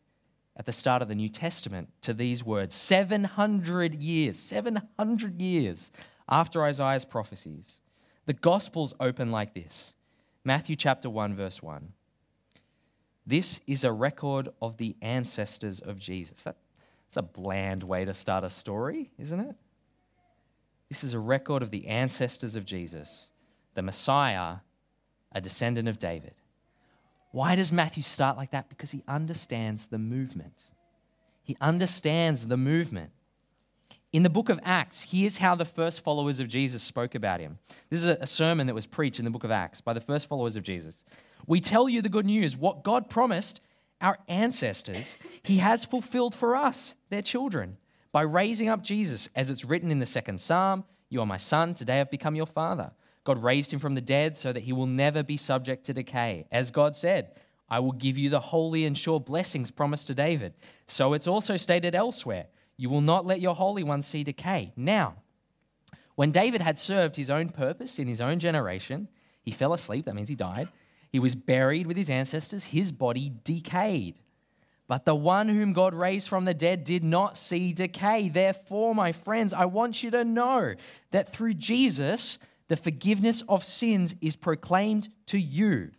at 0.55 0.65
the 0.65 0.73
start 0.73 1.01
of 1.01 1.07
the 1.07 1.15
New 1.15 1.29
Testament 1.29 1.89
to 2.01 2.13
these 2.13 2.43
words 2.43 2.75
700 2.75 3.95
years, 3.95 4.37
700 4.37 5.41
years 5.41 5.91
after 6.27 6.63
Isaiah's 6.63 7.05
prophecies. 7.05 7.78
The 8.29 8.33
Gospels 8.33 8.93
open 8.99 9.31
like 9.31 9.55
this 9.55 9.95
Matthew 10.43 10.75
chapter 10.75 11.09
1, 11.09 11.33
verse 11.33 11.63
1. 11.63 11.93
This 13.25 13.59
is 13.65 13.83
a 13.83 13.91
record 13.91 14.49
of 14.61 14.77
the 14.77 14.95
ancestors 15.01 15.79
of 15.79 15.97
Jesus. 15.97 16.43
That, 16.43 16.55
that's 17.07 17.17
a 17.17 17.23
bland 17.23 17.81
way 17.81 18.05
to 18.05 18.13
start 18.13 18.43
a 18.43 18.51
story, 18.51 19.09
isn't 19.17 19.39
it? 19.39 19.55
This 20.89 21.03
is 21.03 21.15
a 21.15 21.19
record 21.19 21.63
of 21.63 21.71
the 21.71 21.87
ancestors 21.87 22.55
of 22.55 22.65
Jesus, 22.65 23.31
the 23.73 23.81
Messiah, 23.81 24.57
a 25.31 25.41
descendant 25.41 25.87
of 25.87 25.97
David. 25.97 26.35
Why 27.31 27.55
does 27.55 27.71
Matthew 27.71 28.03
start 28.03 28.37
like 28.37 28.51
that? 28.51 28.69
Because 28.69 28.91
he 28.91 29.03
understands 29.07 29.87
the 29.87 29.97
movement. 29.97 30.65
He 31.41 31.57
understands 31.59 32.45
the 32.45 32.57
movement. 32.57 33.09
In 34.11 34.23
the 34.23 34.29
book 34.29 34.49
of 34.49 34.59
Acts, 34.63 35.03
here's 35.03 35.37
how 35.37 35.53
the 35.53 35.65
first 35.65 36.01
followers 36.01 36.39
of 36.39 36.47
Jesus 36.47 36.81
spoke 36.81 37.13
about 37.13 37.39
him. 37.39 37.59
This 37.91 37.99
is 37.99 38.07
a 38.07 38.25
sermon 38.25 38.65
that 38.65 38.73
was 38.73 38.87
preached 38.87 39.19
in 39.19 39.25
the 39.25 39.29
book 39.29 39.43
of 39.43 39.51
Acts 39.51 39.81
by 39.81 39.93
the 39.93 40.01
first 40.01 40.27
followers 40.27 40.55
of 40.55 40.63
Jesus. 40.63 40.97
We 41.45 41.59
tell 41.59 41.87
you 41.87 42.01
the 42.01 42.09
good 42.09 42.25
news, 42.25 42.57
what 42.57 42.83
God 42.83 43.07
promised, 43.07 43.61
our 44.01 44.17
ancestors, 44.27 45.15
he 45.43 45.57
has 45.57 45.85
fulfilled 45.85 46.33
for 46.33 46.55
us, 46.55 46.95
their 47.11 47.21
children, 47.21 47.77
by 48.11 48.23
raising 48.23 48.67
up 48.67 48.81
Jesus, 48.81 49.29
as 49.35 49.51
it's 49.51 49.63
written 49.63 49.91
in 49.91 49.99
the 49.99 50.07
second 50.07 50.41
psalm 50.41 50.85
You 51.09 51.21
are 51.21 51.27
my 51.27 51.37
son, 51.37 51.75
today 51.75 52.01
I've 52.01 52.09
become 52.09 52.35
your 52.35 52.47
father. 52.47 52.89
God 53.25 53.43
raised 53.43 53.71
him 53.71 53.79
from 53.79 53.93
the 53.93 54.01
dead 54.01 54.35
so 54.35 54.51
that 54.51 54.63
he 54.63 54.73
will 54.73 54.87
never 54.87 55.21
be 55.21 55.37
subject 55.37 55.85
to 55.85 55.93
decay. 55.93 56.47
As 56.51 56.71
God 56.71 56.95
said, 56.95 57.35
I 57.69 57.79
will 57.79 57.91
give 57.91 58.17
you 58.17 58.31
the 58.31 58.39
holy 58.39 58.85
and 58.85 58.97
sure 58.97 59.19
blessings 59.19 59.69
promised 59.69 60.07
to 60.07 60.15
David. 60.15 60.53
So 60.87 61.13
it's 61.13 61.27
also 61.27 61.57
stated 61.57 61.93
elsewhere 61.93 62.47
You 62.79 62.89
will 62.89 63.01
not 63.01 63.25
let 63.25 63.41
your 63.41 63.55
Holy 63.55 63.83
One 63.83 64.01
see 64.01 64.23
decay. 64.23 64.71
Now, 64.77 65.15
when 66.15 66.31
David 66.31 66.61
had 66.61 66.79
served 66.79 67.17
his 67.17 67.29
own 67.29 67.49
purpose 67.49 67.99
in 67.99 68.07
his 68.07 68.21
own 68.21 68.39
generation, 68.39 69.09
he 69.41 69.51
fell 69.51 69.73
asleep, 69.73 70.05
that 70.05 70.15
means 70.15 70.29
he 70.29 70.35
died. 70.35 70.69
He 71.11 71.19
was 71.19 71.35
buried 71.35 71.87
with 71.87 71.97
his 71.97 72.09
ancestors, 72.09 72.63
his 72.63 72.93
body 72.93 73.33
decayed. 73.43 74.21
But 74.87 75.03
the 75.03 75.13
one 75.13 75.49
whom 75.49 75.73
God 75.73 75.93
raised 75.93 76.29
from 76.29 76.45
the 76.45 76.53
dead 76.53 76.85
did 76.85 77.03
not 77.03 77.37
see 77.37 77.73
decay. 77.73 78.29
Therefore, 78.29 78.95
my 78.95 79.11
friends, 79.11 79.53
I 79.53 79.65
want 79.65 80.01
you 80.01 80.09
to 80.11 80.23
know 80.23 80.73
that 81.11 81.27
through 81.33 81.55
Jesus, 81.55 82.39
the 82.69 82.77
forgiveness 82.77 83.43
of 83.49 83.65
sins 83.65 84.15
is 84.21 84.37
proclaimed 84.37 85.09
to 85.25 85.37
you. 85.37 85.91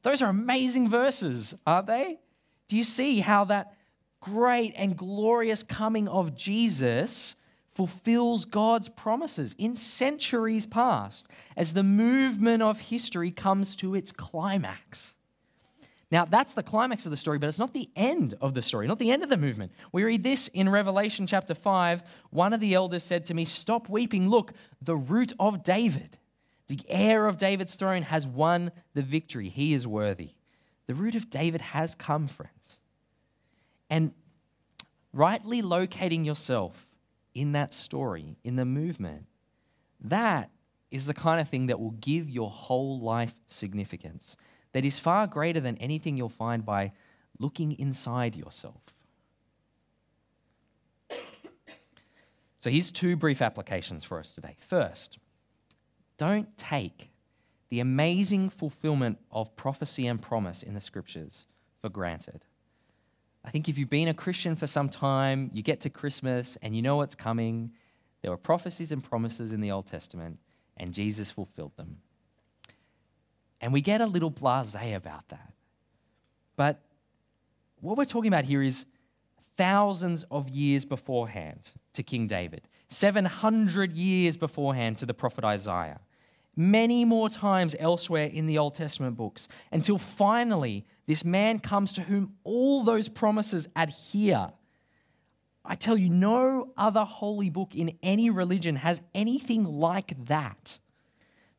Those 0.00 0.22
are 0.22 0.30
amazing 0.30 0.88
verses, 0.88 1.54
aren't 1.66 1.88
they? 1.88 2.20
Do 2.68 2.76
you 2.78 2.84
see 2.84 3.20
how 3.20 3.44
that 3.44 3.75
great 4.26 4.74
and 4.76 4.96
glorious 4.96 5.62
coming 5.62 6.08
of 6.08 6.36
Jesus 6.36 7.36
fulfills 7.74 8.44
God's 8.44 8.88
promises 8.88 9.54
in 9.58 9.74
centuries 9.74 10.66
past 10.66 11.28
as 11.56 11.74
the 11.74 11.82
movement 11.82 12.62
of 12.62 12.80
history 12.80 13.30
comes 13.30 13.76
to 13.76 13.94
its 13.94 14.12
climax? 14.12 15.16
Now, 16.10 16.24
that's 16.24 16.54
the 16.54 16.62
climax 16.62 17.04
of 17.04 17.10
the 17.10 17.16
story, 17.16 17.38
but 17.38 17.48
it's 17.48 17.58
not 17.58 17.74
the 17.74 17.90
end 17.96 18.34
of 18.40 18.54
the 18.54 18.62
story, 18.62 18.86
not 18.86 18.98
the 18.98 19.10
end 19.10 19.24
of 19.24 19.28
the 19.28 19.36
movement. 19.36 19.72
We 19.92 20.04
read 20.04 20.22
this 20.22 20.48
in 20.48 20.68
Revelation 20.68 21.26
chapter 21.26 21.54
5. 21.54 22.02
One 22.30 22.52
of 22.52 22.60
the 22.60 22.74
elders 22.74 23.02
said 23.02 23.26
to 23.26 23.34
me, 23.34 23.44
Stop 23.44 23.88
weeping. 23.88 24.28
Look, 24.28 24.52
the 24.80 24.96
root 24.96 25.32
of 25.40 25.64
David 25.64 26.16
the 26.68 26.80
heir 26.88 27.26
of 27.26 27.36
David's 27.36 27.76
throne 27.76 28.02
has 28.02 28.26
won 28.26 28.72
the 28.94 29.02
victory. 29.02 29.48
He 29.48 29.74
is 29.74 29.86
worthy. 29.86 30.30
The 30.86 30.94
root 30.94 31.14
of 31.14 31.30
David 31.30 31.60
has 31.60 31.94
come, 31.94 32.26
friends. 32.28 32.80
And 33.90 34.12
rightly 35.12 35.62
locating 35.62 36.24
yourself 36.24 36.86
in 37.34 37.52
that 37.52 37.74
story, 37.74 38.36
in 38.44 38.56
the 38.56 38.64
movement, 38.64 39.26
that 40.00 40.50
is 40.90 41.06
the 41.06 41.14
kind 41.14 41.40
of 41.40 41.48
thing 41.48 41.66
that 41.66 41.80
will 41.80 41.92
give 41.92 42.28
your 42.28 42.50
whole 42.50 43.00
life 43.00 43.34
significance, 43.48 44.36
that 44.72 44.84
is 44.84 44.98
far 44.98 45.26
greater 45.26 45.60
than 45.60 45.76
anything 45.78 46.16
you'll 46.16 46.28
find 46.28 46.64
by 46.64 46.92
looking 47.38 47.72
inside 47.78 48.36
yourself. 48.36 48.80
So 52.58 52.70
here's 52.70 52.90
two 52.90 53.14
brief 53.14 53.42
applications 53.42 54.02
for 54.02 54.18
us 54.18 54.34
today. 54.34 54.56
First, 54.58 55.18
don't 56.16 56.56
take 56.56 57.10
the 57.68 57.80
amazing 57.80 58.50
fulfillment 58.50 59.18
of 59.30 59.54
prophecy 59.54 60.06
and 60.08 60.20
promise 60.20 60.62
in 60.64 60.74
the 60.74 60.80
scriptures 60.80 61.46
for 61.80 61.88
granted. 61.88 62.44
I 63.46 63.50
think 63.50 63.68
if 63.68 63.78
you've 63.78 63.88
been 63.88 64.08
a 64.08 64.14
Christian 64.14 64.56
for 64.56 64.66
some 64.66 64.88
time, 64.88 65.50
you 65.54 65.62
get 65.62 65.80
to 65.82 65.90
Christmas 65.90 66.58
and 66.62 66.74
you 66.74 66.82
know 66.82 66.96
what's 66.96 67.14
coming. 67.14 67.70
There 68.22 68.32
were 68.32 68.36
prophecies 68.36 68.90
and 68.90 69.02
promises 69.02 69.52
in 69.52 69.60
the 69.60 69.70
Old 69.70 69.86
Testament, 69.86 70.38
and 70.76 70.92
Jesus 70.92 71.30
fulfilled 71.30 71.70
them. 71.76 71.98
And 73.60 73.72
we 73.72 73.80
get 73.80 74.00
a 74.00 74.06
little 74.06 74.30
blase 74.30 74.74
about 74.74 75.28
that. 75.28 75.52
But 76.56 76.80
what 77.80 77.96
we're 77.96 78.04
talking 78.04 78.28
about 78.28 78.44
here 78.44 78.62
is 78.62 78.84
thousands 79.56 80.24
of 80.30 80.48
years 80.48 80.84
beforehand 80.84 81.70
to 81.92 82.02
King 82.02 82.26
David, 82.26 82.68
700 82.88 83.92
years 83.92 84.36
beforehand 84.36 84.98
to 84.98 85.06
the 85.06 85.14
prophet 85.14 85.44
Isaiah 85.44 86.00
many 86.56 87.04
more 87.04 87.28
times 87.28 87.76
elsewhere 87.78 88.26
in 88.26 88.46
the 88.46 88.58
Old 88.58 88.74
Testament 88.74 89.16
books 89.16 89.48
until 89.70 89.98
finally 89.98 90.84
this 91.06 91.24
man 91.24 91.58
comes 91.58 91.92
to 91.92 92.02
whom 92.02 92.34
all 92.44 92.82
those 92.82 93.08
promises 93.08 93.68
adhere. 93.76 94.50
I 95.64 95.74
tell 95.74 95.98
you, 95.98 96.08
no 96.08 96.72
other 96.76 97.04
holy 97.04 97.50
book 97.50 97.74
in 97.74 97.98
any 98.02 98.30
religion 98.30 98.76
has 98.76 99.02
anything 99.14 99.64
like 99.64 100.26
that. 100.26 100.78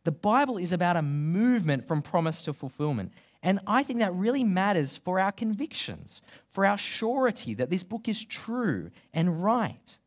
The 0.06 0.12
Bible 0.12 0.58
is 0.58 0.72
about 0.72 0.96
a 0.96 1.02
movement 1.02 1.86
from 1.86 2.02
promise 2.02 2.44
to 2.44 2.54
fulfillment. 2.54 3.12
And 3.44 3.60
I 3.68 3.84
think 3.84 4.00
that 4.00 4.14
really 4.14 4.44
matters 4.44 4.98
for 4.98 5.20
our 5.20 5.32
convictions, 5.32 6.22
for 6.48 6.66
our 6.66 6.78
surety 6.78 7.54
that 7.56 7.70
this 7.70 7.84
book 7.84 8.08
is 8.08 8.24
true 8.24 8.90
and 9.14 9.44
right. 9.44 10.00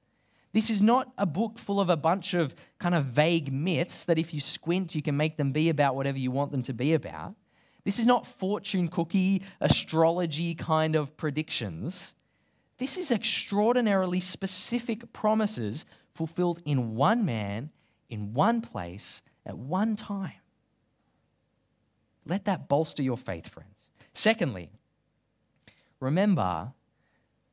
This 0.52 0.70
is 0.70 0.82
not 0.82 1.12
a 1.16 1.26
book 1.26 1.58
full 1.58 1.80
of 1.80 1.90
a 1.90 1.96
bunch 1.96 2.34
of 2.34 2.54
kind 2.78 2.94
of 2.94 3.04
vague 3.04 3.52
myths 3.52 4.04
that 4.06 4.18
if 4.18 4.34
you 4.34 4.40
squint, 4.40 4.94
you 4.94 5.02
can 5.02 5.16
make 5.16 5.36
them 5.36 5.52
be 5.52 5.68
about 5.68 5.94
whatever 5.94 6.18
you 6.18 6.30
want 6.30 6.50
them 6.50 6.62
to 6.64 6.72
be 6.72 6.94
about. 6.94 7.34
This 7.84 7.98
is 7.98 8.06
not 8.06 8.26
fortune 8.26 8.88
cookie, 8.88 9.42
astrology 9.60 10.54
kind 10.54 10.96
of 10.96 11.16
predictions. 11.16 12.14
This 12.78 12.98
is 12.98 13.10
extraordinarily 13.10 14.20
specific 14.20 15.12
promises 15.12 15.86
fulfilled 16.14 16.60
in 16.64 16.96
one 16.96 17.24
man, 17.24 17.70
in 18.08 18.34
one 18.34 18.60
place, 18.60 19.22
at 19.46 19.56
one 19.56 19.96
time. 19.96 20.32
Let 22.26 22.44
that 22.46 22.68
bolster 22.68 23.02
your 23.02 23.16
faith, 23.16 23.48
friends. 23.48 23.90
Secondly, 24.12 24.70
remember 26.00 26.72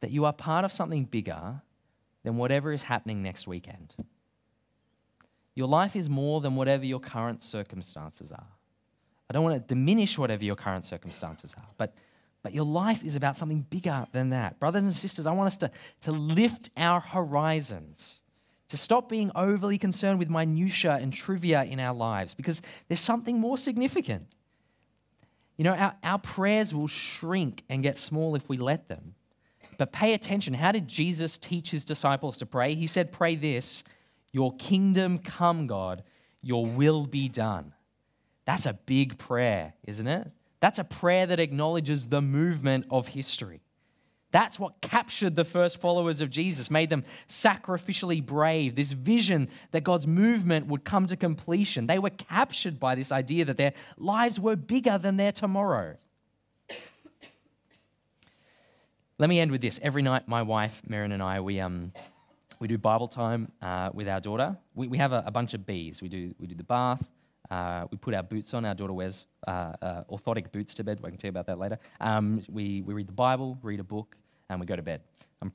that 0.01 0.11
you 0.11 0.25
are 0.25 0.33
part 0.33 0.65
of 0.65 0.73
something 0.73 1.05
bigger 1.05 1.61
than 2.27 2.35
whatever 2.35 2.73
is 2.73 2.83
happening 2.83 3.23
next 3.23 3.47
weekend. 3.47 3.95
Your 5.55 5.69
life 5.69 5.95
is 5.95 6.09
more 6.09 6.41
than 6.41 6.57
whatever 6.57 6.83
your 6.83 6.99
current 6.99 7.41
circumstances 7.41 8.33
are. 8.33 8.51
I 9.29 9.33
don't 9.33 9.45
want 9.45 9.55
to 9.55 9.65
diminish 9.65 10.17
whatever 10.17 10.43
your 10.43 10.57
current 10.57 10.83
circumstances 10.83 11.55
are, 11.57 11.69
but, 11.77 11.95
but 12.43 12.53
your 12.53 12.65
life 12.65 13.05
is 13.05 13.15
about 13.15 13.37
something 13.37 13.65
bigger 13.69 14.05
than 14.11 14.31
that. 14.31 14.59
Brothers 14.59 14.83
and 14.83 14.93
sisters, 14.93 15.25
I 15.25 15.31
want 15.31 15.47
us 15.47 15.55
to, 15.59 15.71
to 16.01 16.11
lift 16.11 16.69
our 16.75 16.99
horizons, 16.99 18.19
to 18.67 18.75
stop 18.75 19.07
being 19.07 19.31
overly 19.33 19.77
concerned 19.77 20.19
with 20.19 20.29
minutiae 20.29 20.99
and 21.01 21.13
trivia 21.13 21.63
in 21.63 21.79
our 21.79 21.95
lives, 21.95 22.33
because 22.33 22.61
there's 22.89 22.99
something 22.99 23.39
more 23.39 23.57
significant. 23.57 24.27
You 25.55 25.63
know, 25.63 25.75
our, 25.75 25.95
our 26.03 26.19
prayers 26.19 26.73
will 26.73 26.89
shrink 26.89 27.63
and 27.69 27.81
get 27.81 27.97
small 27.97 28.35
if 28.35 28.49
we 28.49 28.57
let 28.57 28.89
them. 28.89 29.15
But 29.77 29.91
pay 29.91 30.13
attention. 30.13 30.53
How 30.53 30.71
did 30.71 30.87
Jesus 30.87 31.37
teach 31.37 31.71
his 31.71 31.85
disciples 31.85 32.37
to 32.37 32.45
pray? 32.45 32.75
He 32.75 32.87
said, 32.87 33.11
Pray 33.11 33.35
this 33.35 33.83
Your 34.31 34.55
kingdom 34.55 35.19
come, 35.19 35.67
God, 35.67 36.03
your 36.41 36.65
will 36.65 37.05
be 37.05 37.29
done. 37.29 37.73
That's 38.45 38.65
a 38.65 38.73
big 38.73 39.17
prayer, 39.17 39.73
isn't 39.83 40.07
it? 40.07 40.31
That's 40.59 40.79
a 40.79 40.83
prayer 40.83 41.27
that 41.27 41.39
acknowledges 41.39 42.07
the 42.07 42.21
movement 42.21 42.85
of 42.89 43.07
history. 43.07 43.61
That's 44.31 44.59
what 44.59 44.81
captured 44.81 45.35
the 45.35 45.45
first 45.45 45.79
followers 45.79 46.19
of 46.19 46.29
Jesus, 46.29 46.69
made 46.69 46.89
them 46.89 47.03
sacrificially 47.27 48.25
brave. 48.25 48.75
This 48.75 48.91
vision 48.91 49.49
that 49.71 49.83
God's 49.83 50.05
movement 50.05 50.67
would 50.67 50.83
come 50.83 51.07
to 51.07 51.15
completion. 51.15 51.87
They 51.87 51.99
were 51.99 52.09
captured 52.09 52.79
by 52.79 52.95
this 52.95 53.11
idea 53.11 53.45
that 53.45 53.57
their 53.57 53.73
lives 53.97 54.39
were 54.39 54.55
bigger 54.55 54.97
than 54.97 55.17
their 55.17 55.31
tomorrow. 55.31 55.95
Let 59.19 59.29
me 59.29 59.39
end 59.39 59.49
with 59.49 59.61
this. 59.61 59.79
Every 59.81 60.03
night, 60.03 60.27
my 60.27 60.43
wife, 60.43 60.83
Marin, 60.87 61.11
and 61.11 61.23
I, 61.23 61.39
we, 61.39 61.59
um, 61.59 61.91
we 62.59 62.67
do 62.67 62.77
Bible 62.77 63.07
time 63.07 63.51
uh, 63.63 63.89
with 63.91 64.07
our 64.07 64.19
daughter. 64.19 64.55
We, 64.75 64.87
we 64.87 64.99
have 64.99 65.11
a, 65.11 65.23
a, 65.25 65.31
bunch 65.31 65.55
of 65.55 65.65
bees. 65.65 66.03
We 66.03 66.07
do, 66.07 66.35
we 66.37 66.45
do 66.45 66.53
the 66.53 66.63
bath. 66.63 67.01
Uh, 67.49 67.87
we 67.89 67.97
put 67.97 68.13
our 68.13 68.21
boots 68.21 68.53
on. 68.53 68.63
Our 68.63 68.75
daughter 68.75 68.93
wears 68.93 69.25
uh, 69.47 69.73
uh 69.81 70.03
orthotic 70.11 70.51
boots 70.51 70.75
to 70.75 70.83
bed. 70.83 70.99
I 71.03 71.09
can 71.09 71.17
tell 71.17 71.29
you 71.29 71.31
about 71.31 71.47
that 71.47 71.57
later. 71.57 71.79
Um, 71.99 72.43
we, 72.47 72.83
we 72.83 72.93
read 72.93 73.07
the 73.07 73.13
Bible, 73.13 73.57
read 73.63 73.79
a 73.79 73.83
book, 73.83 74.15
and 74.51 74.59
we 74.59 74.67
go 74.67 74.75
to 74.75 74.83
bed. 74.83 75.01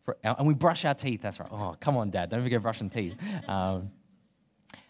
Pr- 0.05 0.13
and 0.25 0.45
we 0.45 0.55
brush 0.55 0.85
our 0.85 0.95
teeth. 0.95 1.23
That's 1.23 1.39
right. 1.39 1.49
Oh, 1.53 1.77
come 1.79 1.97
on, 1.97 2.11
Dad. 2.11 2.31
Don't 2.31 2.43
forget 2.43 2.63
brushing 2.63 2.91
teeth. 2.91 3.15
Um, 3.49 3.93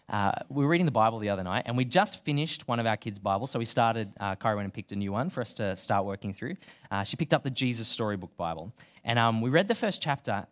uh, 0.09 0.31
we 0.49 0.63
were 0.63 0.69
reading 0.69 0.85
the 0.85 0.91
Bible 0.91 1.19
the 1.19 1.29
other 1.29 1.43
night, 1.43 1.63
and 1.65 1.77
we 1.77 1.85
just 1.85 2.23
finished 2.23 2.67
one 2.67 2.79
of 2.79 2.85
our 2.85 2.97
kids' 2.97 3.19
Bibles. 3.19 3.51
So 3.51 3.59
we 3.59 3.65
started, 3.65 4.11
uh, 4.19 4.35
Kyra 4.35 4.55
went 4.55 4.65
and 4.65 4.73
picked 4.73 4.91
a 4.91 4.95
new 4.95 5.11
one 5.11 5.29
for 5.29 5.41
us 5.41 5.53
to 5.55 5.75
start 5.75 6.05
working 6.05 6.33
through. 6.33 6.55
Uh, 6.91 7.03
she 7.03 7.15
picked 7.15 7.33
up 7.33 7.43
the 7.43 7.49
Jesus 7.49 7.87
Storybook 7.87 8.35
Bible. 8.37 8.73
And 9.03 9.17
um, 9.17 9.41
we 9.41 9.49
read 9.49 9.67
the 9.67 9.75
first 9.75 10.01
chapter, 10.01 10.45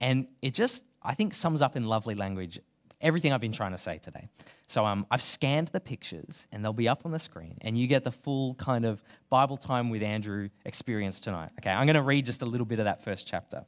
and 0.00 0.26
it 0.42 0.54
just, 0.54 0.84
I 1.02 1.14
think, 1.14 1.34
sums 1.34 1.62
up 1.62 1.76
in 1.76 1.84
lovely 1.84 2.14
language 2.14 2.60
everything 3.00 3.32
I've 3.32 3.40
been 3.40 3.52
trying 3.52 3.72
to 3.72 3.78
say 3.78 3.98
today. 3.98 4.28
So 4.66 4.84
um, 4.84 5.06
I've 5.10 5.22
scanned 5.22 5.68
the 5.68 5.80
pictures, 5.80 6.46
and 6.50 6.64
they'll 6.64 6.72
be 6.72 6.88
up 6.88 7.02
on 7.04 7.12
the 7.12 7.18
screen, 7.18 7.58
and 7.60 7.78
you 7.78 7.86
get 7.86 8.02
the 8.02 8.10
full 8.10 8.54
kind 8.54 8.86
of 8.86 9.04
Bible 9.28 9.58
time 9.58 9.90
with 9.90 10.02
Andrew 10.02 10.48
experience 10.64 11.20
tonight. 11.20 11.50
Okay, 11.60 11.70
I'm 11.70 11.86
going 11.86 11.94
to 11.94 12.02
read 12.02 12.24
just 12.24 12.42
a 12.42 12.46
little 12.46 12.66
bit 12.66 12.78
of 12.78 12.86
that 12.86 13.04
first 13.04 13.26
chapter. 13.26 13.64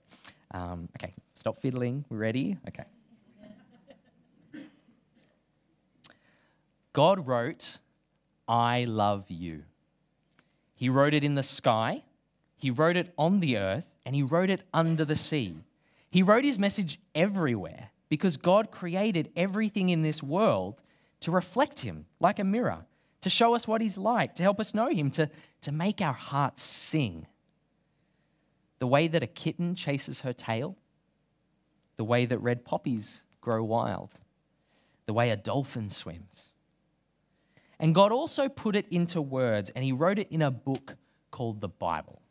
Um, 0.53 0.89
okay, 0.97 1.13
stop 1.35 1.59
fiddling. 1.59 2.05
We 2.09 2.17
ready? 2.17 2.57
Okay. 2.67 2.85
God 6.97 7.27
wrote, 7.27 7.77
I 8.49 8.85
love 8.85 9.27
you. 9.29 9.65
He 10.75 10.89
wrote 10.89 11.13
it 11.13 11.25
in 11.25 11.35
the 11.35 11.43
sky 11.43 12.03
He 12.57 12.71
wrote 12.71 12.97
it 12.97 13.13
on 13.19 13.41
the 13.41 13.59
earth, 13.59 13.85
and 14.07 14.15
He 14.15 14.23
wrote 14.23 14.49
it 14.49 14.63
under 14.73 15.05
the 15.05 15.15
sea. 15.15 15.57
He 16.09 16.23
wrote 16.23 16.43
His 16.43 16.59
message 16.59 16.99
everywhere 17.15 17.91
because 18.09 18.39
God 18.39 18.71
created 18.71 19.31
everything 19.37 19.91
in 19.91 20.01
this 20.01 20.23
world 20.23 20.81
to 21.21 21.31
reflect 21.31 21.81
Him 21.81 22.07
like 22.19 22.39
a 22.39 22.45
mirror, 22.45 22.87
to 23.21 23.29
show 23.29 23.55
us 23.55 23.69
what 23.69 23.83
He's 23.83 23.99
like, 23.99 24.35
to 24.37 24.43
help 24.43 24.59
us 24.59 24.73
know 24.73 24.89
Him, 24.89 25.11
to, 25.11 25.29
to 25.61 25.73
make 25.73 26.01
our 26.01 26.15
hearts 26.15 26.63
sing. 26.63 27.27
The 28.79 28.87
way 28.87 29.07
that 29.09 29.23
a 29.23 29.27
kitten 29.27 29.75
chases 29.75 30.21
her 30.21 30.33
tail, 30.33 30.79
the 31.99 32.05
way 32.05 32.25
that 32.25 32.39
red 32.39 32.65
poppies 32.65 33.21
grow 33.43 33.63
wild, 33.63 34.15
the 35.05 35.13
way 35.13 35.29
a 35.29 35.37
dolphin 35.37 35.91
swims. 35.91 36.53
And 37.79 37.95
God 37.95 38.13
also 38.13 38.49
put 38.49 38.75
it 38.75 38.87
into 38.91 39.21
words, 39.21 39.71
and 39.71 39.85
He 39.85 39.93
wrote 39.93 40.19
it 40.19 40.29
in 40.31 40.43
a 40.43 40.51
book 40.51 40.97
called 41.31 41.61
the 41.61 41.69
Bible. 41.69 42.23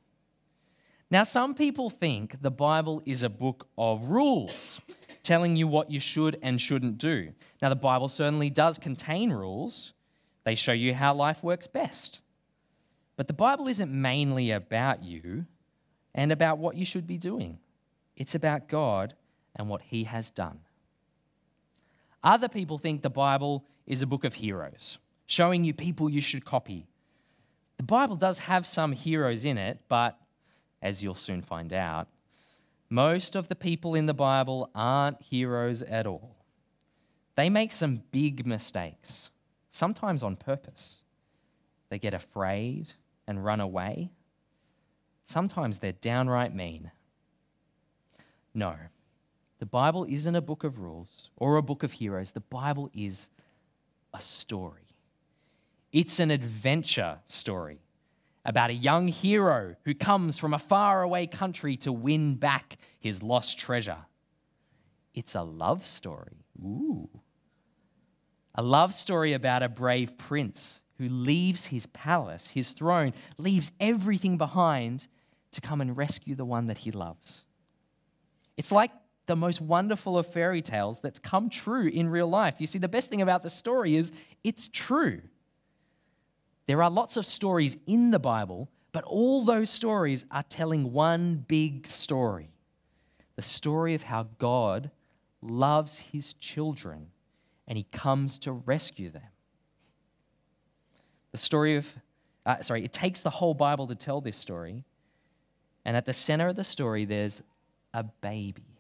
Now, 1.12 1.24
some 1.24 1.54
people 1.54 1.90
think 1.90 2.42
the 2.42 2.52
Bible 2.52 3.02
is 3.06 3.24
a 3.24 3.30
book 3.30 3.68
of 3.78 4.06
rules, 4.06 4.82
telling 5.22 5.56
you 5.56 5.68
what 5.68 5.92
you 5.92 6.00
should 6.00 6.40
and 6.42 6.60
shouldn't 6.60 6.98
do. 6.98 7.32
Now, 7.62 7.70
the 7.70 7.76
Bible 7.76 8.08
certainly 8.08 8.50
does 8.50 8.78
contain 8.78 9.32
rules, 9.32 9.94
they 10.44 10.56
show 10.56 10.72
you 10.72 10.94
how 10.94 11.14
life 11.14 11.44
works 11.44 11.68
best. 11.68 12.20
But 13.18 13.28
the 13.28 13.34
Bible 13.34 13.68
isn't 13.68 13.92
mainly 13.92 14.52
about 14.52 15.04
you 15.04 15.46
and 16.14 16.32
about 16.32 16.58
what 16.58 16.76
you 16.76 16.86
should 16.86 17.08
be 17.08 17.18
doing, 17.18 17.60
it's 18.16 18.36
about 18.36 18.68
God 18.68 19.14
and 19.56 19.70
what 19.70 19.82
He 19.82 20.06
has 20.06 20.32
done. 20.32 20.60
Other 22.24 22.50
people 22.50 22.78
think 22.78 23.04
the 23.04 23.10
Bible 23.10 23.66
is 23.86 24.02
a 24.02 24.08
book 24.08 24.24
of 24.24 24.34
heroes, 24.34 24.98
showing 25.26 25.64
you 25.64 25.74
people 25.74 26.10
you 26.10 26.22
should 26.22 26.46
copy. 26.46 26.88
The 27.78 27.84
Bible 27.84 28.16
does 28.16 28.40
have 28.40 28.66
some 28.66 28.92
heroes 28.92 29.44
in 29.44 29.58
it, 29.58 29.80
but 29.88 30.18
as 30.82 31.04
you'll 31.04 31.16
soon 31.16 31.42
find 31.42 31.74
out, 31.74 32.08
most 32.90 33.36
of 33.36 33.48
the 33.48 33.56
people 33.56 33.96
in 33.96 34.06
the 34.06 34.14
Bible 34.14 34.70
aren't 34.76 35.22
heroes 35.22 35.82
at 35.82 36.06
all. 36.06 36.36
They 37.36 37.50
make 37.50 37.72
some 37.72 38.04
big 38.12 38.46
mistakes, 38.46 39.30
sometimes 39.70 40.24
on 40.24 40.36
purpose. 40.36 41.02
They 41.90 42.00
get 42.00 42.14
afraid 42.14 42.94
and 43.28 43.44
run 43.44 43.60
away. 43.60 44.12
Sometimes 45.26 45.80
they're 45.80 45.92
downright 45.92 46.56
mean. 46.56 46.92
No, 48.54 48.76
the 49.60 49.66
Bible 49.66 50.06
isn't 50.08 50.36
a 50.36 50.42
book 50.42 50.64
of 50.64 50.80
rules 50.80 51.30
or 51.36 51.58
a 51.58 51.64
book 51.64 51.84
of 51.84 51.92
heroes. 51.92 52.32
The 52.32 52.40
Bible 52.40 52.90
is 52.94 53.28
a 54.14 54.22
story. 54.22 54.85
It's 55.96 56.20
an 56.20 56.30
adventure 56.30 57.20
story 57.26 57.80
about 58.44 58.70
a 58.70 58.74
young 58.74 59.08
hero 59.08 59.78
who 59.86 59.94
comes 59.96 60.38
from 60.38 60.54
a 60.54 60.60
faraway 60.60 61.26
country 61.26 61.78
to 61.78 61.94
win 61.94 62.36
back 62.36 62.78
his 63.00 63.24
lost 63.24 63.58
treasure. 63.58 64.00
It's 65.14 65.36
a 65.36 65.42
love 65.42 65.88
story. 65.88 66.44
Ooh. 66.62 67.10
A 68.56 68.62
love 68.62 68.94
story 68.94 69.32
about 69.32 69.64
a 69.64 69.70
brave 69.70 70.18
prince 70.18 70.82
who 70.98 71.08
leaves 71.08 71.68
his 71.68 71.86
palace, 71.86 72.50
his 72.50 72.72
throne, 72.72 73.14
leaves 73.38 73.72
everything 73.80 74.38
behind 74.38 75.08
to 75.52 75.62
come 75.62 75.80
and 75.80 75.96
rescue 75.96 76.36
the 76.36 76.44
one 76.44 76.68
that 76.68 76.80
he 76.80 76.92
loves. 76.92 77.46
It's 78.58 78.74
like 78.74 78.92
the 79.28 79.38
most 79.38 79.62
wonderful 79.62 80.18
of 80.18 80.28
fairy 80.28 80.62
tales 80.62 81.00
that's 81.00 81.20
come 81.20 81.50
true 81.50 81.88
in 81.88 82.10
real 82.10 82.28
life. 82.28 82.56
You 82.60 82.68
see, 82.68 82.80
the 82.80 82.90
best 82.90 83.10
thing 83.10 83.22
about 83.22 83.44
the 83.44 83.50
story 83.50 83.96
is 83.96 84.12
it's 84.44 84.68
true. 84.68 85.22
There 86.68 86.82
are 86.82 86.90
lots 86.90 87.18
of 87.18 87.26
stories 87.26 87.78
in 87.88 88.12
the 88.12 88.20
Bible, 88.20 88.70
but 88.92 89.04
all 89.04 89.44
those 89.44 89.70
stories 89.70 90.26
are 90.32 90.44
telling 90.44 90.92
one 90.92 91.46
big 91.48 91.88
story 91.88 92.50
the 93.36 93.42
story 93.42 93.94
of 93.94 94.02
how 94.02 94.28
God 94.40 94.90
loves 95.42 96.00
his 96.00 96.34
children 96.36 97.08
and 97.68 97.78
he 97.78 97.84
comes 97.92 98.40
to 98.40 98.54
rescue 98.54 99.10
them. 99.10 99.28
The 101.32 101.38
story 101.38 101.76
of, 101.76 101.94
uh, 102.46 102.62
sorry, 102.62 102.86
it 102.86 102.94
takes 102.94 103.24
the 103.24 103.30
whole 103.30 103.54
Bible 103.54 103.88
to 103.88 103.96
tell 103.96 104.22
this 104.22 104.38
story. 104.38 104.86
And 105.84 105.98
at 105.98 106.06
the 106.06 106.14
center 106.14 106.48
of 106.48 106.56
the 106.56 106.64
story, 106.64 107.04
there's 107.04 107.42
a 107.94 108.04
baby. 108.04 108.80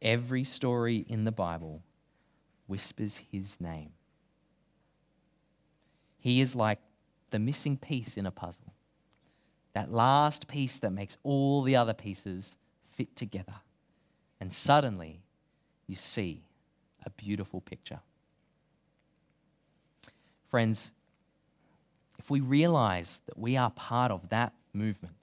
Every 0.00 0.44
story 0.44 1.04
in 1.08 1.24
the 1.24 1.32
Bible 1.32 1.82
whispers 2.68 3.16
his 3.16 3.60
name. 3.60 3.90
He 6.20 6.40
is 6.40 6.54
like 6.54 6.78
the 7.30 7.38
missing 7.38 7.76
piece 7.76 8.16
in 8.16 8.26
a 8.26 8.30
puzzle, 8.30 8.72
that 9.72 9.92
last 9.92 10.48
piece 10.48 10.78
that 10.80 10.90
makes 10.90 11.16
all 11.22 11.62
the 11.62 11.76
other 11.76 11.94
pieces 11.94 12.56
fit 12.92 13.14
together. 13.16 13.54
And 14.40 14.52
suddenly, 14.52 15.22
you 15.86 15.96
see 15.96 16.42
a 17.04 17.10
beautiful 17.10 17.60
picture. 17.60 18.00
Friends, 20.48 20.92
if 22.18 22.30
we 22.30 22.40
realize 22.40 23.20
that 23.26 23.38
we 23.38 23.56
are 23.56 23.70
part 23.70 24.10
of 24.10 24.28
that 24.28 24.52
movement, 24.72 25.14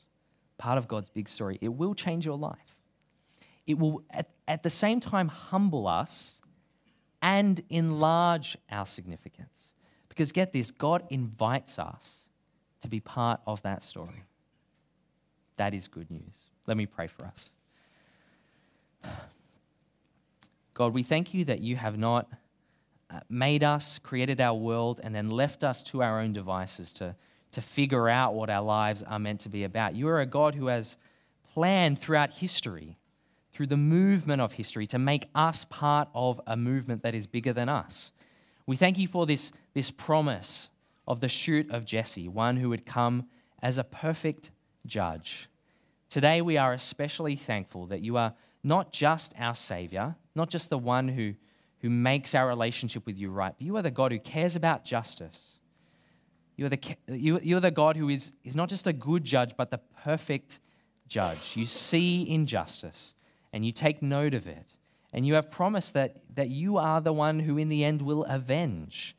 part 0.57 0.77
of 0.77 0.87
God's 0.87 1.09
big 1.09 1.29
story, 1.29 1.57
it 1.61 1.69
will 1.69 1.93
change 1.93 2.25
your 2.25 2.37
life 2.37 2.77
it 3.67 3.77
will 3.77 4.01
at, 4.09 4.29
at 4.47 4.63
the 4.63 4.69
same 4.69 4.99
time 4.99 5.27
humble 5.27 5.85
us 5.87 6.41
and 7.21 7.61
enlarge 7.69 8.57
our 8.71 8.85
significance. 8.85 9.56
Because 10.17 10.31
get 10.31 10.51
this, 10.51 10.71
God 10.71 11.03
invites 11.11 11.77
us 11.77 12.21
to 12.81 12.87
be 12.87 12.99
part 12.99 13.39
of 13.45 13.61
that 13.61 13.83
story. 13.83 14.23
That 15.57 15.75
is 15.75 15.87
good 15.87 16.09
news. 16.09 16.39
Let 16.65 16.75
me 16.75 16.87
pray 16.87 17.05
for 17.05 17.23
us. 17.23 17.51
God, 20.73 20.95
we 20.95 21.03
thank 21.03 21.35
you 21.35 21.45
that 21.45 21.59
you 21.59 21.75
have 21.75 21.99
not 21.99 22.27
uh, 23.11 23.19
made 23.29 23.63
us, 23.63 23.99
created 23.99 24.41
our 24.41 24.55
world, 24.55 25.01
and 25.03 25.13
then 25.13 25.29
left 25.29 25.63
us 25.63 25.83
to 25.83 26.01
our 26.01 26.19
own 26.19 26.33
devices 26.33 26.93
to, 26.93 27.15
to 27.51 27.61
figure 27.61 28.09
out 28.09 28.33
what 28.33 28.49
our 28.49 28.63
lives 28.63 29.03
are 29.03 29.19
meant 29.19 29.41
to 29.41 29.49
be 29.49 29.65
about. 29.65 29.95
You 29.95 30.07
are 30.07 30.21
a 30.21 30.25
God 30.25 30.55
who 30.55 30.65
has 30.65 30.97
planned 31.53 31.99
throughout 31.99 32.31
history 32.31 32.97
through 33.53 33.67
the 33.67 33.77
movement 33.77 34.41
of 34.41 34.53
history 34.53 34.87
to 34.87 34.97
make 34.97 35.29
us 35.35 35.63
part 35.69 36.09
of 36.15 36.41
a 36.47 36.57
movement 36.57 37.03
that 37.03 37.13
is 37.13 37.27
bigger 37.27 37.53
than 37.53 37.69
us. 37.69 38.11
We 38.67 38.75
thank 38.75 38.97
you 38.97 39.07
for 39.07 39.25
this, 39.25 39.51
this 39.73 39.89
promise 39.89 40.69
of 41.07 41.21
the 41.21 41.29
shoot 41.29 41.71
of 41.71 41.85
Jesse, 41.85 42.27
one 42.27 42.57
who 42.57 42.69
would 42.69 42.85
come 42.85 43.27
as 43.61 43.77
a 43.77 43.83
perfect 43.83 44.51
judge. 44.85 45.49
Today, 46.09 46.41
we 46.41 46.57
are 46.57 46.73
especially 46.73 47.37
thankful 47.37 47.87
that 47.87 48.01
you 48.01 48.17
are 48.17 48.33
not 48.63 48.91
just 48.91 49.33
our 49.39 49.55
Savior, 49.55 50.15
not 50.35 50.49
just 50.49 50.69
the 50.69 50.77
one 50.77 51.07
who, 51.07 51.33
who 51.79 51.89
makes 51.89 52.35
our 52.35 52.45
relationship 52.45 53.05
with 53.05 53.17
you 53.17 53.29
right, 53.29 53.53
but 53.57 53.65
you 53.65 53.77
are 53.77 53.81
the 53.81 53.89
God 53.89 54.11
who 54.11 54.19
cares 54.19 54.57
about 54.57 54.83
justice. 54.83 55.59
You 56.57 56.65
are 56.65 56.69
the, 56.69 56.95
you, 57.07 57.39
you 57.41 57.55
are 57.55 57.61
the 57.61 57.71
God 57.71 57.95
who 57.95 58.09
is, 58.09 58.33
is 58.43 58.55
not 58.55 58.67
just 58.67 58.85
a 58.85 58.93
good 58.93 59.23
judge, 59.23 59.55
but 59.55 59.71
the 59.71 59.79
perfect 60.03 60.59
judge. 61.07 61.55
You 61.55 61.65
see 61.65 62.29
injustice 62.29 63.13
and 63.53 63.65
you 63.65 63.71
take 63.71 64.01
note 64.01 64.33
of 64.33 64.45
it. 64.45 64.73
And 65.13 65.25
you 65.25 65.35
have 65.35 65.49
promised 65.49 65.93
that, 65.93 66.17
that 66.35 66.49
you 66.49 66.77
are 66.77 67.01
the 67.01 67.13
one 67.13 67.39
who, 67.39 67.57
in 67.57 67.69
the 67.69 67.83
end, 67.83 68.01
will 68.01 68.25
avenge. 68.25 69.15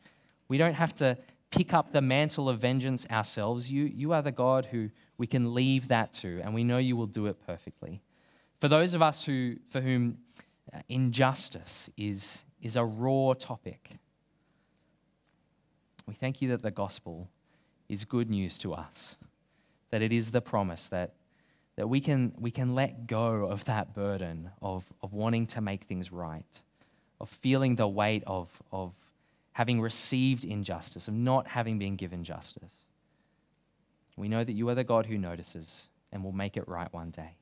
We 0.48 0.58
don't 0.58 0.74
have 0.74 0.94
to 0.96 1.16
pick 1.50 1.72
up 1.72 1.92
the 1.92 2.00
mantle 2.00 2.48
of 2.48 2.60
vengeance 2.60 3.06
ourselves. 3.10 3.70
You, 3.70 3.84
you 3.84 4.12
are 4.12 4.22
the 4.22 4.32
God 4.32 4.66
who 4.66 4.90
we 5.16 5.26
can 5.26 5.54
leave 5.54 5.88
that 5.88 6.12
to, 6.14 6.40
and 6.42 6.54
we 6.54 6.64
know 6.64 6.78
you 6.78 6.96
will 6.96 7.06
do 7.06 7.26
it 7.26 7.36
perfectly. 7.46 8.02
For 8.60 8.68
those 8.68 8.94
of 8.94 9.02
us 9.02 9.24
who, 9.24 9.56
for 9.70 9.80
whom 9.80 10.18
uh, 10.72 10.80
injustice 10.88 11.88
is, 11.96 12.42
is 12.60 12.76
a 12.76 12.84
raw 12.84 13.34
topic, 13.34 13.90
we 16.06 16.14
thank 16.14 16.40
you 16.40 16.48
that 16.48 16.62
the 16.62 16.70
gospel 16.70 17.28
is 17.88 18.04
good 18.04 18.30
news 18.30 18.58
to 18.58 18.74
us, 18.74 19.16
that 19.90 20.02
it 20.02 20.12
is 20.12 20.30
the 20.30 20.40
promise 20.40 20.88
that 20.88 21.14
that 21.78 21.86
we 21.86 22.00
can, 22.00 22.32
we 22.40 22.50
can 22.50 22.74
let 22.74 23.06
go 23.06 23.46
of 23.46 23.64
that 23.66 23.94
burden 23.94 24.50
of, 24.60 24.84
of 25.00 25.12
wanting 25.12 25.46
to 25.46 25.60
make 25.60 25.84
things 25.84 26.10
right, 26.10 26.60
of 27.20 27.28
feeling 27.28 27.76
the 27.76 27.86
weight 27.86 28.24
of, 28.26 28.48
of 28.72 28.92
having 29.52 29.80
received 29.80 30.42
injustice, 30.44 31.06
of 31.06 31.14
not 31.14 31.46
having 31.46 31.78
been 31.78 31.94
given 31.94 32.24
justice. 32.24 32.72
We 34.16 34.28
know 34.28 34.42
that 34.42 34.54
you 34.54 34.68
are 34.68 34.74
the 34.74 34.82
God 34.82 35.06
who 35.06 35.18
notices 35.18 35.88
and 36.10 36.24
will 36.24 36.32
make 36.32 36.56
it 36.56 36.66
right 36.66 36.92
one 36.92 37.10
day. 37.10 37.36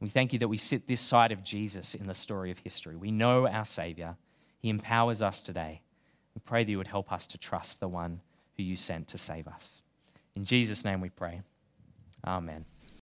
We 0.00 0.10
thank 0.10 0.34
you 0.34 0.38
that 0.40 0.48
we 0.48 0.58
sit 0.58 0.86
this 0.86 1.00
side 1.00 1.32
of 1.32 1.42
Jesus 1.42 1.94
in 1.94 2.06
the 2.06 2.14
story 2.14 2.50
of 2.50 2.58
history. 2.58 2.94
We 2.94 3.10
know 3.10 3.48
our 3.48 3.64
Savior, 3.64 4.16
He 4.58 4.68
empowers 4.68 5.22
us 5.22 5.40
today. 5.40 5.80
We 6.34 6.42
pray 6.44 6.62
that 6.62 6.70
you 6.70 6.76
would 6.76 6.88
help 6.88 7.10
us 7.10 7.26
to 7.28 7.38
trust 7.38 7.80
the 7.80 7.88
one 7.88 8.20
who 8.58 8.62
you 8.62 8.76
sent 8.76 9.08
to 9.08 9.16
save 9.16 9.48
us. 9.48 9.80
In 10.36 10.44
Jesus' 10.44 10.84
name 10.84 11.00
we 11.00 11.08
pray. 11.08 11.40
Amen. 12.26 12.66